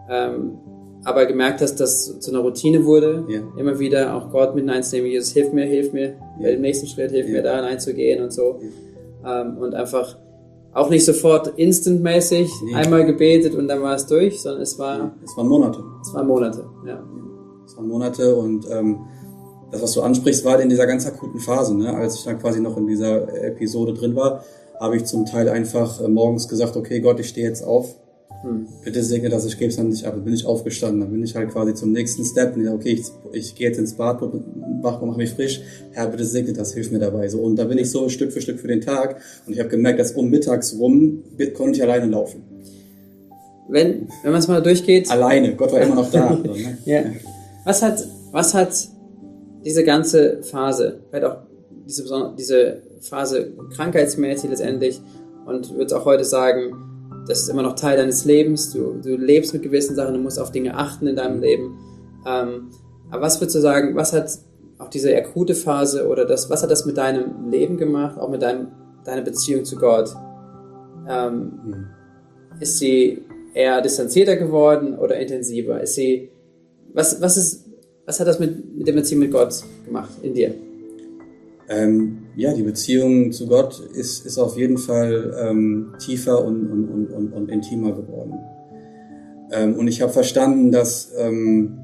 Ähm, 0.09 0.59
aber 1.03 1.25
gemerkt 1.25 1.61
hast, 1.61 1.79
dass 1.79 2.07
das 2.07 2.19
zu 2.19 2.31
einer 2.31 2.39
Routine 2.41 2.85
wurde. 2.85 3.25
Ja. 3.29 3.41
Immer 3.57 3.79
wieder 3.79 4.15
auch 4.15 4.31
Gott 4.31 4.55
mit 4.55 4.65
hineinzunehmen, 4.65 5.11
Jesus, 5.11 5.31
hilf 5.31 5.53
mir, 5.53 5.65
hilf 5.65 5.93
mir, 5.93 6.15
ja. 6.39 6.49
im 6.49 6.61
nächsten 6.61 6.87
Schritt, 6.87 7.11
hilf 7.11 7.27
ja. 7.27 7.33
mir 7.33 7.43
da 7.43 7.55
hineinzugehen 7.57 8.23
und 8.23 8.33
so. 8.33 8.59
Ähm, 9.25 9.57
und 9.57 9.73
einfach 9.73 10.17
auch 10.73 10.89
nicht 10.89 11.05
sofort 11.05 11.57
instantmäßig 11.57 12.51
nee. 12.65 12.75
einmal 12.75 13.05
gebetet 13.05 13.55
und 13.55 13.67
dann 13.67 13.81
war 13.81 13.95
es 13.95 14.05
durch, 14.05 14.41
sondern 14.41 14.61
es 14.61 14.77
war... 14.77 15.13
Es 15.23 15.35
waren 15.35 15.47
Monate. 15.47 15.83
Es 16.01 16.13
waren 16.13 16.27
Monate, 16.27 16.65
ja. 16.85 17.03
Es 17.65 17.75
waren 17.75 17.87
Monate 17.87 18.35
und 18.35 18.65
ähm, 18.69 18.99
das, 19.71 19.81
was 19.81 19.93
du 19.93 20.01
ansprichst, 20.01 20.45
war 20.45 20.59
in 20.61 20.69
dieser 20.69 20.87
ganz 20.87 21.05
akuten 21.05 21.39
Phase. 21.39 21.75
Ne? 21.75 21.93
Als 21.93 22.15
ich 22.15 22.23
dann 22.23 22.39
quasi 22.39 22.59
noch 22.59 22.77
in 22.77 22.87
dieser 22.87 23.43
Episode 23.43 23.93
drin 23.93 24.15
war, 24.15 24.43
habe 24.79 24.95
ich 24.97 25.05
zum 25.05 25.25
Teil 25.25 25.49
einfach 25.49 26.01
äh, 26.01 26.07
morgens 26.07 26.47
gesagt, 26.47 26.77
okay 26.77 26.99
Gott, 26.99 27.19
ich 27.19 27.29
stehe 27.29 27.47
jetzt 27.47 27.63
auf 27.63 27.95
hm. 28.41 28.67
Bitte 28.83 29.03
segne 29.03 29.29
das, 29.29 29.45
ich 29.45 29.57
gebe 29.57 29.69
es 29.69 29.77
dann 29.77 29.89
nicht 29.89 30.05
ab. 30.05 30.13
Dann 30.13 30.23
bin 30.23 30.33
ich 30.33 30.45
aufgestanden, 30.45 31.01
dann 31.01 31.11
bin 31.11 31.23
ich 31.23 31.35
halt 31.35 31.49
quasi 31.49 31.73
zum 31.73 31.91
nächsten 31.91 32.23
Step. 32.23 32.55
Und 32.55 32.67
okay, 32.67 32.91
ich, 32.91 33.07
ich 33.33 33.55
gehe 33.55 33.69
jetzt 33.69 33.79
ins 33.79 33.93
Bad, 33.93 34.21
mach, 34.81 35.01
mach 35.01 35.17
mich 35.17 35.31
frisch. 35.31 35.61
Herr, 35.91 36.07
bitte 36.07 36.23
segne 36.23 36.53
das, 36.53 36.73
hilf 36.73 36.91
mir 36.91 36.99
dabei. 36.99 37.27
So, 37.29 37.39
und 37.39 37.55
da 37.55 37.63
bin 37.65 37.77
ich 37.77 37.89
so 37.89 38.09
Stück 38.09 38.31
für 38.31 38.41
Stück 38.41 38.59
für 38.59 38.67
den 38.67 38.81
Tag. 38.81 39.21
Und 39.47 39.53
ich 39.53 39.59
habe 39.59 39.69
gemerkt, 39.69 39.99
dass 39.99 40.11
um 40.11 40.29
mittags 40.29 40.77
rum 40.77 41.23
konnte 41.55 41.77
ich 41.77 41.83
alleine 41.83 42.05
laufen. 42.05 42.43
Wenn, 43.69 44.07
wenn 44.23 44.31
man 44.31 44.39
es 44.39 44.47
mal 44.47 44.61
durchgeht. 44.61 45.09
Alleine, 45.09 45.55
Gott 45.55 45.71
war 45.71 45.81
immer 45.81 45.95
noch 45.95 46.11
da. 46.11 46.37
so, 46.45 46.53
ne? 46.53 46.77
ja. 46.85 47.03
Was 47.65 47.81
hat, 47.81 48.07
was 48.31 48.53
hat 48.53 48.87
diese 49.65 49.83
ganze 49.83 50.43
Phase, 50.43 50.99
vielleicht 51.09 51.25
auch 51.25 51.37
diese, 51.85 52.33
diese 52.37 52.81
Phase 53.01 53.51
krankheitsmäßig 53.75 54.51
letztendlich, 54.51 55.01
und 55.45 55.75
würde 55.75 55.97
auch 55.97 56.05
heute 56.05 56.23
sagen, 56.23 56.96
das 57.27 57.41
ist 57.41 57.49
immer 57.49 57.63
noch 57.63 57.75
Teil 57.75 57.97
deines 57.97 58.25
Lebens. 58.25 58.71
Du, 58.71 58.99
du 59.01 59.15
lebst 59.15 59.53
mit 59.53 59.63
gewissen 59.63 59.95
Sachen, 59.95 60.13
du 60.13 60.19
musst 60.19 60.39
auf 60.39 60.51
Dinge 60.51 60.75
achten 60.75 61.07
in 61.07 61.15
deinem 61.15 61.41
Leben. 61.41 61.77
Ähm, 62.25 62.69
aber 63.09 63.21
was 63.21 63.39
würdest 63.39 63.55
du 63.55 63.59
sagen, 63.61 63.95
was 63.95 64.13
hat 64.13 64.31
auch 64.77 64.89
diese 64.89 65.15
akute 65.15 65.55
Phase 65.55 66.07
oder 66.07 66.25
das, 66.25 66.49
was 66.49 66.63
hat 66.63 66.71
das 66.71 66.85
mit 66.85 66.97
deinem 66.97 67.49
Leben 67.49 67.77
gemacht, 67.77 68.17
auch 68.19 68.29
mit 68.29 68.41
deinem, 68.41 68.67
deiner 69.03 69.21
Beziehung 69.21 69.65
zu 69.65 69.75
Gott? 69.77 70.15
Ähm, 71.09 71.51
mhm. 71.65 71.85
Ist 72.59 72.79
sie 72.79 73.23
eher 73.53 73.81
distanzierter 73.81 74.35
geworden 74.35 74.97
oder 74.97 75.17
intensiver? 75.17 75.81
Ist 75.81 75.95
sie, 75.95 76.29
was, 76.93 77.21
was 77.21 77.37
ist, 77.37 77.65
was 78.05 78.19
hat 78.19 78.27
das 78.27 78.39
mit, 78.39 78.77
mit 78.77 78.87
der 78.87 78.93
Beziehung 78.93 79.21
mit 79.21 79.31
Gott 79.31 79.63
gemacht 79.85 80.11
in 80.21 80.33
dir? 80.33 80.53
Ähm, 81.69 82.27
ja, 82.35 82.53
die 82.53 82.63
Beziehung 82.63 83.31
zu 83.31 83.47
Gott 83.47 83.79
ist, 83.93 84.25
ist 84.25 84.37
auf 84.37 84.57
jeden 84.57 84.77
Fall 84.77 85.35
ähm, 85.39 85.93
tiefer 85.99 86.43
und, 86.45 86.69
und, 86.71 87.09
und, 87.11 87.33
und, 87.33 87.49
intimer 87.49 87.91
geworden. 87.91 88.39
Ähm, 89.51 89.75
und 89.75 89.87
ich 89.87 90.01
habe 90.01 90.13
verstanden, 90.13 90.71
dass 90.71 91.11
ähm, 91.17 91.79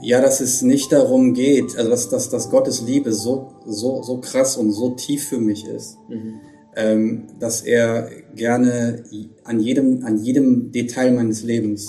ja, 0.00 0.20
dass 0.20 0.40
es 0.40 0.62
nicht 0.62 0.92
darum 0.92 1.34
geht, 1.34 1.76
also 1.76 1.90
dass, 1.90 2.08
dass, 2.08 2.28
dass 2.28 2.50
Gottes 2.50 2.82
Liebe 2.82 3.12
so, 3.12 3.54
so, 3.66 4.02
so 4.02 4.18
krass 4.20 4.56
und 4.56 4.72
so 4.72 4.90
tief 4.90 5.28
für 5.28 5.38
mich 5.38 5.66
ist, 5.66 5.96
mhm. 6.08 6.34
ähm, 6.76 7.26
dass 7.38 7.62
er 7.62 8.10
gerne 8.34 9.04
an 9.44 9.60
jedem, 9.60 10.04
an 10.04 10.18
jedem 10.18 10.72
Detail 10.72 11.12
meines 11.12 11.42
Lebens 11.44 11.88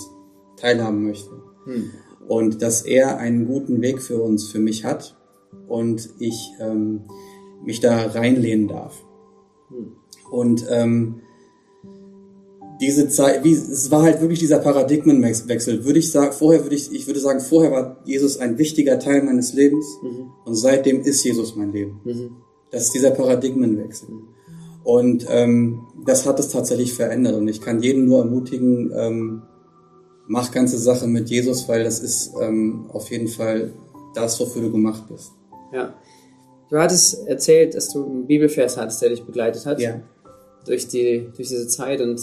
teilhaben 0.56 1.04
möchte. 1.04 1.30
Mhm. 1.66 1.90
Und 2.28 2.62
dass 2.62 2.82
er 2.82 3.18
einen 3.18 3.46
guten 3.46 3.80
Weg 3.80 4.02
für 4.02 4.22
uns, 4.22 4.48
für 4.50 4.58
mich 4.58 4.84
hat 4.84 5.17
und 5.68 6.08
ich 6.18 6.52
ähm, 6.60 7.02
mich 7.64 7.80
da 7.80 8.06
reinlehnen 8.06 8.68
darf. 8.68 9.04
Mhm. 9.70 9.92
Und 10.30 10.66
ähm, 10.70 11.20
diese 12.80 13.08
Zeit, 13.08 13.44
wie, 13.44 13.52
es 13.52 13.90
war 13.90 14.02
halt 14.02 14.20
wirklich 14.20 14.38
dieser 14.38 14.58
Paradigmenwechsel. 14.58 15.84
Würde 15.84 15.98
ich 15.98 16.12
sagen, 16.12 16.32
vorher 16.32 16.62
würde 16.62 16.76
ich, 16.76 16.92
ich 16.92 17.06
würde 17.06 17.20
sagen, 17.20 17.40
vorher 17.40 17.72
war 17.72 17.96
Jesus 18.04 18.38
ein 18.38 18.58
wichtiger 18.58 18.98
Teil 18.98 19.22
meines 19.22 19.52
Lebens 19.52 19.86
mhm. 20.02 20.30
und 20.44 20.54
seitdem 20.54 21.00
ist 21.00 21.24
Jesus 21.24 21.56
mein 21.56 21.72
Leben. 21.72 22.00
Mhm. 22.04 22.36
Das 22.70 22.84
ist 22.84 22.94
dieser 22.94 23.10
Paradigmenwechsel. 23.10 24.08
Und 24.84 25.26
ähm, 25.28 25.80
das 26.06 26.24
hat 26.24 26.38
es 26.38 26.50
tatsächlich 26.50 26.94
verändert 26.94 27.34
und 27.34 27.48
ich 27.48 27.60
kann 27.60 27.82
jeden 27.82 28.06
nur 28.06 28.20
ermutigen, 28.20 28.92
ähm, 28.94 29.42
mach 30.28 30.52
ganze 30.52 30.78
Sache 30.78 31.06
mit 31.08 31.28
Jesus, 31.28 31.68
weil 31.68 31.84
das 31.84 32.00
ist 32.00 32.32
ähm, 32.40 32.86
auf 32.90 33.10
jeden 33.10 33.28
Fall 33.28 33.72
das, 34.14 34.38
wofür 34.40 34.62
du 34.62 34.70
gemacht 34.70 35.04
bist. 35.08 35.32
Ja. 35.72 35.94
Du 36.70 36.78
hattest 36.78 37.26
erzählt, 37.26 37.74
dass 37.74 37.88
du 37.88 38.04
einen 38.04 38.26
Bibelvers 38.26 38.76
hattest, 38.76 39.00
der 39.00 39.10
dich 39.10 39.24
begleitet 39.24 39.64
hat. 39.66 39.80
Ja. 39.80 40.00
Durch, 40.66 40.88
die, 40.88 41.28
durch 41.34 41.48
diese 41.48 41.66
Zeit 41.66 42.00
und 42.00 42.20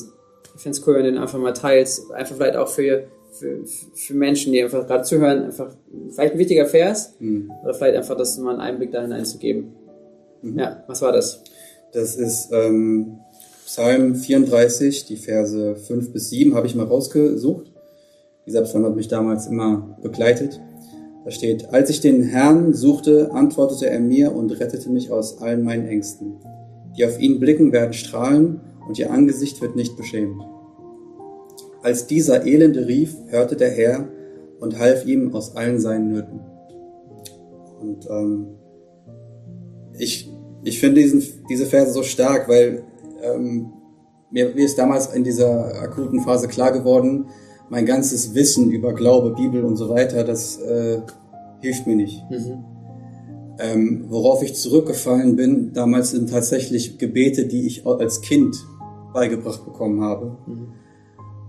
ich 0.55 0.61
finde 0.61 0.77
es 0.77 0.87
cool, 0.87 0.95
wenn 0.95 1.03
du 1.03 1.11
den 1.11 1.21
einfach 1.21 1.39
mal 1.39 1.53
teilst. 1.53 2.11
Einfach 2.11 2.35
vielleicht 2.35 2.55
auch 2.55 2.67
für, 2.67 3.07
für, 3.31 3.65
für 3.65 4.13
Menschen, 4.13 4.53
die 4.53 4.63
einfach 4.63 4.87
gerade 4.87 5.03
zuhören, 5.03 5.43
einfach 5.45 5.75
vielleicht 6.11 6.33
ein 6.33 6.39
wichtiger 6.39 6.65
Vers 6.65 7.13
mhm. 7.19 7.51
oder 7.63 7.73
vielleicht 7.73 7.97
einfach 7.97 8.15
das 8.15 8.37
mal 8.37 8.51
einen 8.51 8.61
Einblick 8.61 8.91
da 8.91 9.01
hineinzugeben. 9.01 9.73
Mhm. 10.41 10.59
Ja, 10.59 10.83
was 10.87 11.01
war 11.01 11.11
das? 11.11 11.43
Das 11.91 12.15
ist 12.15 12.49
ähm, 12.51 13.19
Psalm 13.65 14.15
34, 14.15 15.05
die 15.05 15.17
Verse 15.17 15.75
5 15.75 16.13
bis 16.13 16.29
7 16.29 16.55
habe 16.55 16.67
ich 16.67 16.75
mal 16.75 16.85
rausgesucht. 16.85 17.71
Dieser 18.45 18.61
Psalm 18.61 18.85
hat 18.85 18.95
mich 18.95 19.07
damals 19.07 19.47
immer 19.47 19.97
begleitet. 20.01 20.61
Da 21.25 21.31
steht, 21.31 21.73
als 21.73 21.89
ich 21.89 22.01
den 22.01 22.21
Herrn 22.21 22.73
suchte, 22.73 23.31
antwortete 23.33 23.89
er 23.89 23.99
mir 23.99 24.35
und 24.35 24.51
rettete 24.59 24.91
mich 24.91 25.11
aus 25.11 25.41
allen 25.41 25.63
meinen 25.63 25.87
Ängsten. 25.87 26.35
Die 26.95 27.03
auf 27.03 27.19
ihn 27.19 27.39
blicken, 27.39 27.71
werden 27.71 27.93
strahlen 27.93 28.61
und 28.87 28.99
ihr 28.99 29.11
Angesicht 29.11 29.59
wird 29.59 29.75
nicht 29.75 29.97
beschämt. 29.97 30.39
Als 31.81 32.05
dieser 32.05 32.45
Elende 32.45 32.87
rief, 32.87 33.15
hörte 33.27 33.55
der 33.55 33.71
Herr 33.71 34.07
und 34.59 34.77
half 34.77 35.07
ihm 35.07 35.33
aus 35.33 35.55
allen 35.55 35.79
seinen 35.79 36.09
Nöten. 36.09 36.41
Und 37.79 38.07
ähm, 38.07 38.47
ich, 39.97 40.31
ich 40.63 40.79
finde 40.79 41.01
diesen, 41.01 41.23
diese 41.49 41.65
Verse 41.65 41.91
so 41.91 42.03
stark, 42.03 42.47
weil 42.47 42.83
ähm, 43.23 43.73
mir, 44.29 44.53
mir 44.53 44.65
ist 44.65 44.77
damals 44.77 45.13
in 45.13 45.23
dieser 45.23 45.81
akuten 45.81 46.21
Phase 46.21 46.47
klar 46.47 46.71
geworden, 46.71 47.29
mein 47.69 47.85
ganzes 47.85 48.35
Wissen 48.35 48.71
über 48.71 48.93
Glaube, 48.93 49.31
Bibel 49.31 49.63
und 49.63 49.75
so 49.75 49.89
weiter, 49.89 50.23
das 50.23 50.57
äh, 50.59 51.01
hilft 51.59 51.87
mir 51.87 51.95
nicht. 51.95 52.23
Mhm. 52.29 52.63
Ähm, 53.57 54.05
worauf 54.09 54.43
ich 54.43 54.55
zurückgefallen 54.55 55.35
bin, 55.35 55.71
damals 55.73 56.11
sind 56.11 56.29
tatsächlich 56.29 56.97
Gebete, 56.97 57.45
die 57.45 57.65
ich 57.65 57.85
als 57.85 58.21
Kind 58.21 58.55
beigebracht 59.13 59.63
bekommen 59.63 60.01
habe. 60.01 60.37
Mhm. 60.45 60.67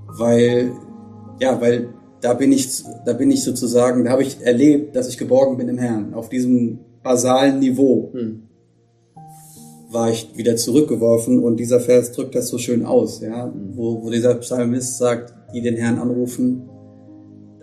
Weil, 0.06 0.72
ja, 1.40 1.60
weil 1.60 1.88
da 2.20 2.34
bin 2.34 2.52
ich, 2.52 2.82
da 3.04 3.12
bin 3.12 3.30
ich 3.30 3.42
sozusagen, 3.42 4.04
da 4.04 4.12
habe 4.12 4.22
ich 4.22 4.40
erlebt, 4.40 4.96
dass 4.96 5.08
ich 5.08 5.18
geborgen 5.18 5.56
bin 5.56 5.68
im 5.68 5.78
Herrn. 5.78 6.14
Auf 6.14 6.28
diesem 6.28 6.78
basalen 7.02 7.58
Niveau 7.58 8.10
mhm. 8.14 8.42
war 9.90 10.10
ich 10.10 10.36
wieder 10.36 10.56
zurückgeworfen 10.56 11.42
und 11.42 11.58
dieser 11.58 11.80
Vers 11.80 12.12
drückt 12.12 12.34
das 12.34 12.48
so 12.48 12.58
schön 12.58 12.86
aus, 12.86 13.20
ja, 13.20 13.46
mhm. 13.46 13.76
wo, 13.76 14.02
wo 14.02 14.10
dieser 14.10 14.34
Psalmist 14.36 14.96
sagt, 14.98 15.34
die 15.56 15.62
den 15.62 15.76
Herrn 15.76 15.98
anrufen, 15.98 16.68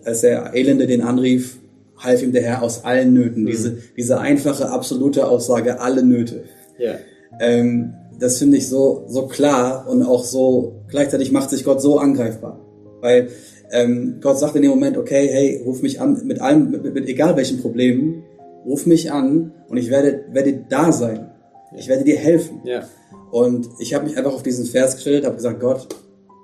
als 0.04 0.22
der 0.22 0.56
Elende 0.56 0.88
den 0.88 1.02
anrief, 1.02 1.60
half 1.96 2.24
ihm 2.24 2.32
der 2.32 2.42
Herr 2.42 2.64
aus 2.64 2.84
allen 2.86 3.14
Nöten. 3.14 3.44
Mhm. 3.44 3.48
Diese, 3.48 3.78
diese 3.96 4.20
einfache, 4.20 4.70
absolute 4.70 5.28
Aussage, 5.28 5.80
alle 5.80 6.04
Nöte. 6.04 6.46
Ja. 6.80 6.96
Ähm, 7.40 7.94
das 8.20 8.40
finde 8.40 8.58
ich 8.58 8.68
so, 8.68 9.06
so 9.08 9.28
klar 9.28 9.88
und 9.88 10.02
auch 10.02 10.24
so, 10.24 10.84
gleichzeitig 10.88 11.32
macht 11.32 11.52
sich 11.52 11.64
Gott 11.64 11.84
so 11.84 12.00
angreifbar. 12.00 12.60
Weil 13.00 13.30
ähm, 13.72 14.18
Gott 14.22 14.40
sagt 14.40 14.56
in 14.56 14.64
dem 14.64 14.72
Moment, 14.72 14.98
okay, 14.98 15.30
hey, 15.32 15.62
ruf 15.64 15.84
mich 15.84 16.02
an 16.02 16.20
mit 16.26 16.42
allem, 16.42 16.72
mit, 16.72 16.84
mit, 16.84 16.96
mit 16.96 17.08
egal 17.08 17.38
welchen 17.38 17.62
Problemen, 17.62 18.24
ruf 18.66 18.88
mich 18.88 19.12
an 19.12 19.52
und 19.68 19.78
ich 19.78 19.92
werde, 19.92 20.26
werde 20.32 20.66
da 20.68 20.92
sein. 20.92 21.30
Ich 21.78 21.88
werde 21.88 22.06
dir 22.06 22.18
helfen. 22.18 22.62
Ja. 22.66 22.88
Und 23.30 23.70
ich 23.80 23.94
habe 23.94 24.06
mich 24.06 24.18
einfach 24.18 24.34
auf 24.34 24.44
diesen 24.44 24.66
Vers 24.66 24.96
gestellt, 24.96 25.26
habe 25.26 25.36
gesagt, 25.36 25.60
Gott, 25.60 25.88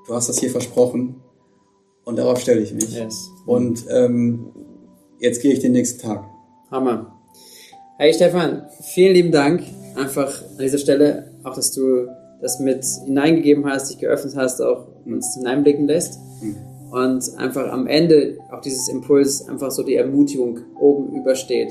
du 0.08 0.14
hast 0.14 0.30
das 0.30 0.38
hier 0.38 0.52
versprochen 0.52 1.16
und 2.06 2.18
darauf 2.18 2.40
stelle 2.40 2.62
ich 2.62 2.74
mich. 2.74 2.96
Yes. 2.96 3.30
Und 3.46 3.86
ähm, 3.90 4.52
jetzt 5.20 5.42
gehe 5.42 5.54
ich 5.54 5.60
den 5.60 5.74
nächsten 5.74 6.02
Tag. 6.02 6.24
Hammer. 6.72 7.20
Hey 7.98 8.14
Stefan, 8.14 8.68
vielen 8.82 9.14
lieben 9.14 9.32
Dank 9.32 9.64
einfach 9.96 10.42
an 10.42 10.58
dieser 10.60 10.78
Stelle 10.78 11.32
auch, 11.44 11.54
dass 11.54 11.72
du 11.72 12.08
das 12.42 12.60
mit 12.60 12.86
hineingegeben 13.06 13.66
hast, 13.66 13.90
dich 13.90 13.98
geöffnet 13.98 14.36
hast, 14.36 14.62
auch 14.62 14.88
uns 15.06 15.36
hineinblicken 15.36 15.88
lässt. 15.88 16.20
Mhm. 16.42 16.56
Und 16.92 17.38
einfach 17.38 17.72
am 17.72 17.86
Ende 17.86 18.38
auch 18.52 18.62
dieses 18.62 18.90
Impuls 18.90 19.48
einfach 19.48 19.70
so 19.70 19.84
die 19.84 19.96
Ermutigung 19.96 20.60
oben 20.80 21.16
übersteht. 21.16 21.70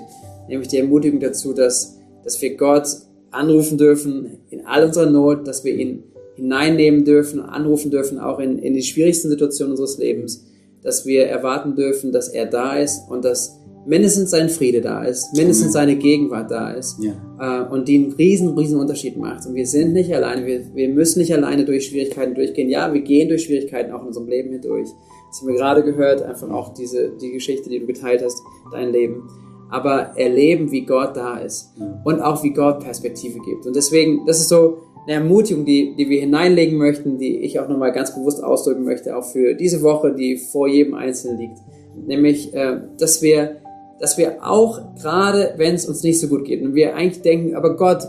Nämlich 0.48 0.68
die 0.68 0.78
Ermutigung 0.78 1.18
dazu, 1.18 1.52
dass, 1.52 1.98
dass 2.22 2.40
wir 2.40 2.56
Gott 2.56 2.86
anrufen 3.30 3.78
dürfen 3.78 4.38
in 4.50 4.64
all 4.66 4.84
unserer 4.84 5.10
Not, 5.10 5.48
dass 5.48 5.64
wir 5.64 5.74
ihn 5.74 6.04
hineinnehmen 6.38 7.04
dürfen, 7.04 7.40
anrufen 7.40 7.90
dürfen, 7.90 8.18
auch 8.18 8.38
in, 8.38 8.58
in 8.58 8.74
die 8.74 8.82
schwierigsten 8.82 9.28
Situationen 9.28 9.72
unseres 9.72 9.98
Lebens, 9.98 10.44
dass 10.82 11.04
wir 11.04 11.26
erwarten 11.26 11.74
dürfen, 11.74 12.12
dass 12.12 12.28
er 12.28 12.46
da 12.46 12.78
ist 12.78 13.10
und 13.10 13.24
dass 13.24 13.58
mindestens 13.86 14.30
sein 14.30 14.48
Friede 14.48 14.80
da 14.80 15.02
ist, 15.02 15.34
mindestens 15.34 15.72
seine 15.72 15.96
Gegenwart 15.96 16.50
da 16.50 16.70
ist 16.70 16.98
ja. 17.02 17.64
äh, 17.66 17.72
und 17.72 17.88
die 17.88 17.96
einen 17.96 18.12
riesen, 18.12 18.56
riesen 18.56 18.78
Unterschied 18.78 19.16
macht. 19.16 19.46
Und 19.46 19.54
wir 19.54 19.66
sind 19.66 19.94
nicht 19.94 20.14
alleine, 20.14 20.46
wir, 20.46 20.62
wir 20.74 20.88
müssen 20.90 21.18
nicht 21.18 21.34
alleine 21.34 21.64
durch 21.64 21.86
Schwierigkeiten 21.86 22.34
durchgehen. 22.34 22.68
Ja, 22.68 22.92
wir 22.92 23.00
gehen 23.00 23.28
durch 23.28 23.44
Schwierigkeiten 23.44 23.92
auch 23.92 24.02
in 24.02 24.08
unserem 24.08 24.28
Leben 24.28 24.52
hindurch. 24.52 24.88
Das 25.30 25.40
haben 25.40 25.48
wir 25.48 25.56
gerade 25.56 25.82
gehört, 25.82 26.22
einfach 26.22 26.50
auch 26.50 26.72
diese, 26.74 27.10
die 27.20 27.32
Geschichte, 27.32 27.68
die 27.68 27.80
du 27.80 27.86
geteilt 27.86 28.22
hast, 28.22 28.40
dein 28.72 28.92
Leben. 28.92 29.28
Aber 29.70 30.16
erleben, 30.16 30.70
wie 30.70 30.82
Gott 30.82 31.16
da 31.16 31.38
ist 31.38 31.72
ja. 31.78 32.00
und 32.04 32.20
auch 32.20 32.42
wie 32.42 32.50
Gott 32.50 32.80
Perspektive 32.80 33.38
gibt. 33.40 33.66
Und 33.66 33.74
deswegen, 33.74 34.24
das 34.26 34.40
ist 34.40 34.48
so 34.48 34.78
eine 35.08 35.24
Ermutigung, 35.24 35.64
die, 35.64 35.94
die 35.96 36.10
wir 36.10 36.20
hineinlegen 36.20 36.76
möchten, 36.76 37.18
die 37.18 37.38
ich 37.38 37.58
auch 37.58 37.68
nochmal 37.68 37.92
ganz 37.92 38.14
bewusst 38.14 38.44
ausdrücken 38.44 38.84
möchte, 38.84 39.16
auch 39.16 39.24
für 39.24 39.54
diese 39.54 39.82
Woche, 39.82 40.14
die 40.14 40.36
vor 40.36 40.68
jedem 40.68 40.94
Einzelnen 40.94 41.38
liegt. 41.38 41.58
Nämlich, 42.06 42.52
äh, 42.54 42.80
dass 42.98 43.22
wir 43.22 43.56
dass 44.00 44.16
wir 44.16 44.44
auch 44.46 44.94
gerade, 45.00 45.54
wenn 45.56 45.74
es 45.74 45.86
uns 45.86 46.02
nicht 46.02 46.20
so 46.20 46.28
gut 46.28 46.44
geht 46.44 46.62
und 46.62 46.74
wir 46.74 46.94
eigentlich 46.94 47.22
denken, 47.22 47.54
aber 47.54 47.76
Gott, 47.76 48.04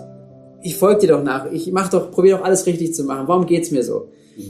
ich 0.62 0.76
folge 0.76 1.02
dir 1.02 1.08
doch 1.08 1.24
nach, 1.24 1.52
ich 1.52 1.72
mach 1.72 1.90
doch, 1.90 2.12
probiere 2.12 2.38
doch 2.38 2.46
alles 2.46 2.66
richtig 2.66 2.94
zu 2.94 3.04
machen, 3.04 3.28
warum 3.28 3.46
geht's 3.46 3.72
mir 3.72 3.84
so? 3.84 4.10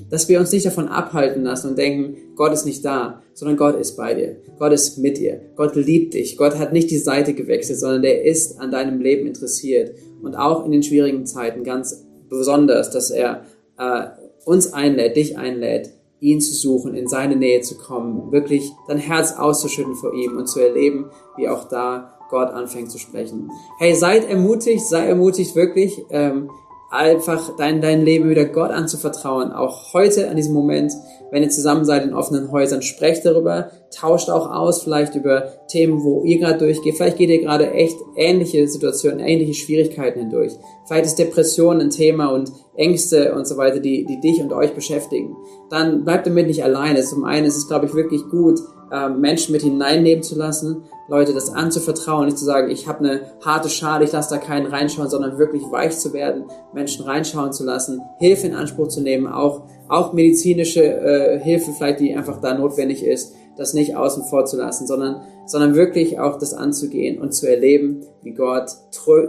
Dass 0.10 0.30
wir 0.30 0.40
uns 0.40 0.52
nicht 0.52 0.66
davon 0.66 0.88
abhalten 0.88 1.44
lassen 1.44 1.70
und 1.70 1.78
denken, 1.78 2.18
Gott 2.36 2.54
ist 2.54 2.66
nicht 2.66 2.84
da, 2.86 3.22
sondern 3.34 3.58
Gott 3.58 3.80
ist 3.80 3.96
bei 3.96 4.14
dir, 4.14 4.38
Gott 4.58 4.74
ist 4.74 4.98
mit 4.98 5.18
dir, 5.18 5.40
Gott 5.56 5.76
liebt 5.76 6.14
dich, 6.14 6.38
Gott 6.38 6.58
hat 6.58 6.74
nicht 6.74 6.92
die 6.92 6.98
Seite 6.98 7.34
gewechselt, 7.34 7.80
sondern 7.80 8.02
der 8.02 8.26
ist 8.26 8.60
an 8.60 8.72
deinem 8.72 9.02
Leben 9.02 9.26
interessiert 9.26 9.94
und 10.22 10.36
auch 10.36 10.66
in 10.66 10.72
den 10.72 10.84
schwierigen 10.84 11.26
Zeiten 11.26 11.64
ganz 11.64 12.06
besonders, 12.30 12.92
dass 12.92 13.12
er 13.12 13.46
äh, 13.78 14.08
uns 14.46 14.74
einlädt, 14.74 15.16
dich 15.16 15.38
einlädt, 15.38 15.92
ihn 16.20 16.42
zu 16.42 16.54
suchen, 16.54 16.96
in 16.96 17.08
seine 17.08 17.36
Nähe 17.36 17.62
zu 17.62 17.78
kommen, 17.78 18.32
wirklich 18.32 18.72
dein 18.88 18.98
Herz 18.98 19.34
auszuschütten 19.34 19.96
vor 19.96 20.14
ihm 20.14 20.38
und 20.38 20.48
zu 20.48 20.60
erleben, 20.60 21.10
wie 21.38 21.48
auch 21.48 21.68
da 21.68 22.14
Gott 22.30 22.50
anfängt 22.50 22.92
zu 22.92 23.00
sprechen. 23.00 23.52
Hey, 23.78 23.96
seid 23.96 24.30
ermutigt, 24.30 24.88
sei 24.88 25.08
ermutigt 25.08 25.56
wirklich. 25.56 26.06
Ähm, 26.10 26.50
einfach 26.90 27.56
dein, 27.58 27.82
dein 27.82 28.04
Leben 28.04 28.30
wieder 28.30 28.46
Gott 28.46 28.72
anzuvertrauen. 28.72 29.52
Auch 29.52 29.94
heute 29.94 30.30
an 30.30 30.36
diesem 30.36 30.54
Moment, 30.54 30.92
wenn 31.32 31.44
ihr 31.44 31.50
zusammen 31.50 31.86
seid 31.86 32.04
in 32.04 32.14
offenen 32.14 32.52
Häusern, 32.52 32.82
sprecht 32.82 33.26
darüber, 33.26 33.70
tauscht 33.96 34.30
auch 34.30 34.50
aus, 34.52 34.84
vielleicht 34.84 35.16
über 35.16 35.54
Themen, 35.68 36.04
wo 36.04 36.24
ihr 36.24 36.40
gerade 36.40 36.58
durchgeht. 36.58 36.96
Vielleicht 36.96 37.18
geht 37.18 37.30
ihr 37.30 37.42
gerade 37.42 37.72
echt 37.72 37.98
ähnliche 38.16 38.68
Situationen, 38.68 39.20
ähnliche 39.20 39.54
Schwierigkeiten 39.54 40.20
hindurch. 40.20 40.54
Vielleicht 40.88 41.06
ist 41.06 41.20
Depression 41.20 41.80
ein 41.80 41.92
Thema 41.92 42.34
und 42.34 42.52
Ängste 42.76 43.36
und 43.36 43.48
so 43.48 43.58
weiter, 43.58 43.80
die, 43.80 44.06
die 44.06 44.20
dich 44.20 44.42
und 44.42 44.52
euch 44.52 44.74
beschäftigen. 44.74 45.36
Dann 45.70 46.04
bleibt 46.04 46.26
damit 46.26 46.48
nicht 46.48 46.64
alleine. 46.64 47.02
Zum 47.04 47.24
einen 47.24 47.46
ist 47.46 47.58
es, 47.58 47.68
glaube 47.68 47.86
ich, 47.86 47.94
wirklich 47.94 48.24
gut, 48.30 48.60
ähm, 48.92 49.22
Menschen 49.22 49.52
mit 49.52 49.62
hineinnehmen 49.62 50.24
zu 50.24 50.36
lassen, 50.36 50.84
Leute 51.10 51.34
das 51.34 51.50
anzuvertrauen, 51.50 52.26
nicht 52.26 52.38
zu 52.38 52.46
sagen, 52.46 52.70
ich 52.70 52.88
habe 52.88 53.00
eine 53.00 53.22
harte 53.44 53.70
Schale, 53.70 54.06
ich 54.06 54.12
lasse 54.12 54.34
da 54.34 54.38
keinen 54.38 54.68
reinschauen, 54.68 55.10
sondern 55.10 55.38
wirklich 55.38 55.64
weich 55.72 55.98
zu 55.98 56.14
werden, 56.14 56.46
Menschen 56.74 57.06
reinschauen 57.06 57.52
zu 57.52 57.64
lassen, 57.64 58.02
Hilfe 58.20 58.48
in 58.48 58.56
Anspruch 58.56 58.88
zu 58.88 59.02
nehmen, 59.02 59.28
auch, 59.28 59.64
auch 59.88 60.14
medizinische 60.14 60.84
äh, 60.84 61.40
Hilfe 61.40 61.72
vielleicht, 61.78 62.00
die 62.00 62.16
einfach 62.16 62.42
da 62.42 62.54
notwendig 62.54 63.04
ist, 63.04 63.34
das 63.58 63.74
nicht 63.74 63.96
außen 63.96 64.24
vor 64.26 64.46
zu 64.46 64.56
lassen, 64.56 64.88
sondern, 64.88 65.22
sondern 65.46 65.76
wirklich 65.76 66.20
auch 66.20 66.38
das 66.38 66.54
anzugehen 66.54 67.20
und 67.20 67.34
zu 67.34 67.50
erleben, 67.50 68.06
wie 68.22 68.34
Gott 68.34 68.72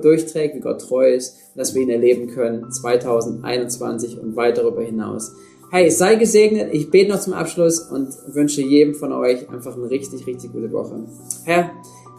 durchträgt, 0.03 0.55
wie 0.55 0.61
Gott 0.61 0.81
treu 0.81 1.13
ist 1.13 1.41
dass 1.61 1.75
wir 1.75 1.83
ihn 1.83 1.91
erleben 1.91 2.29
können 2.29 2.71
2021 2.71 4.19
und 4.19 4.37
weit 4.37 4.59
darüber 4.59 4.83
hinaus. 4.83 5.33
Hey, 5.73 5.89
sei 5.89 6.17
gesegnet. 6.17 6.71
Ich 6.73 6.91
bete 6.91 7.13
noch 7.13 7.21
zum 7.21 7.33
Abschluss 7.33 7.79
und 7.79 8.09
wünsche 8.27 8.61
jedem 8.61 8.93
von 8.93 9.13
euch 9.13 9.49
einfach 9.49 9.77
eine 9.77 9.89
richtig, 9.89 10.27
richtig 10.27 10.53
gute 10.53 10.73
Woche. 10.73 11.05
Herr, 11.45 11.71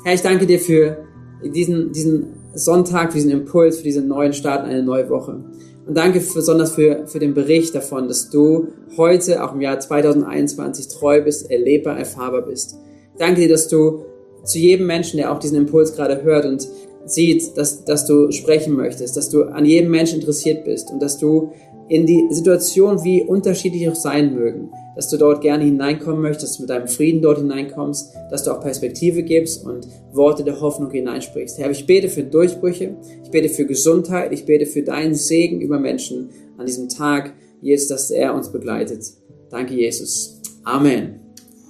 Herr, 0.06 0.14
ich 0.14 0.22
danke 0.22 0.46
dir 0.46 0.58
für 0.58 1.04
diesen, 1.44 1.92
diesen 1.92 2.28
Sonntag, 2.54 3.12
für 3.12 3.18
diesen 3.18 3.32
Impuls, 3.32 3.80
für 3.80 3.84
diesen 3.84 4.08
neuen 4.08 4.32
Start, 4.32 4.64
eine 4.64 4.82
neue 4.84 5.10
Woche. 5.10 5.44
Und 5.86 5.98
danke 5.98 6.22
besonders 6.22 6.76
für, 6.76 7.06
für 7.08 7.20
den 7.20 7.34
Bericht 7.34 7.76
davon, 7.76 8.08
dass 8.08 8.30
du 8.30 8.70
heute, 8.96 9.44
auch 9.44 9.54
im 9.54 9.60
Jahr 9.60 9.82
2021, 9.82 10.88
treu 10.88 11.22
bist, 11.22 11.52
erlebbar, 11.52 12.00
erfahrbar 12.00 12.44
bist. 12.44 12.78
Danke 13.18 13.42
dir, 13.42 13.50
dass 13.50 13.68
du 13.68 14.06
zu 14.46 14.60
jedem 14.60 14.88
Menschen, 14.88 15.18
der 15.18 15.30
auch 15.30 15.40
diesen 15.40 15.58
Impuls 15.58 15.94
gerade 15.94 16.24
hört 16.24 16.46
und 16.46 16.70
sieht, 17.06 17.58
dass, 17.58 17.84
dass 17.84 18.06
du 18.06 18.32
sprechen 18.32 18.78
möchtest, 18.78 19.18
dass 19.18 19.30
du 19.30 19.44
an 19.44 19.66
jedem 19.66 19.92
Menschen 19.92 20.20
interessiert 20.20 20.64
bist 20.64 20.90
und 20.90 21.02
dass 21.02 21.18
du 21.18 21.52
in 21.92 22.06
die 22.06 22.26
Situation, 22.30 23.04
wie 23.04 23.22
unterschiedlich 23.22 23.90
auch 23.90 23.96
sein 23.96 24.34
mögen, 24.34 24.70
dass 24.96 25.10
du 25.10 25.18
dort 25.18 25.42
gerne 25.42 25.66
hineinkommen 25.66 26.22
möchtest, 26.22 26.52
dass 26.52 26.56
du 26.56 26.64
mit 26.64 26.70
deinem 26.70 26.88
Frieden 26.88 27.22
dort 27.22 27.40
hineinkommst, 27.40 28.14
dass 28.30 28.46
du 28.46 28.52
auch 28.52 28.62
Perspektive 28.62 29.24
gibst 29.24 29.66
und 29.66 29.86
Worte 30.14 30.46
der 30.46 30.62
Hoffnung 30.62 30.90
hineinsprichst. 30.90 31.60
Herr, 31.60 31.70
ich 31.70 31.86
bete 31.86 32.08
für 32.08 32.24
Durchbrüche, 32.24 32.96
ich 33.26 33.30
bete 33.30 33.50
für 33.50 33.66
Gesundheit, 33.66 34.32
ich 34.32 34.46
bete 34.46 34.68
für 34.68 34.84
deinen 34.84 35.16
Segen 35.16 35.60
über 35.60 35.80
Menschen 35.80 36.30
an 36.58 36.66
diesem 36.66 36.88
Tag, 36.88 37.34
Jesus, 37.60 37.90
dass 37.90 38.10
er 38.10 38.36
uns 38.36 38.54
begleitet. 38.54 39.04
Danke, 39.50 39.74
Jesus. 39.74 40.40
Amen. 40.64 41.20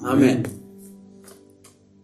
Amen. 0.04 0.61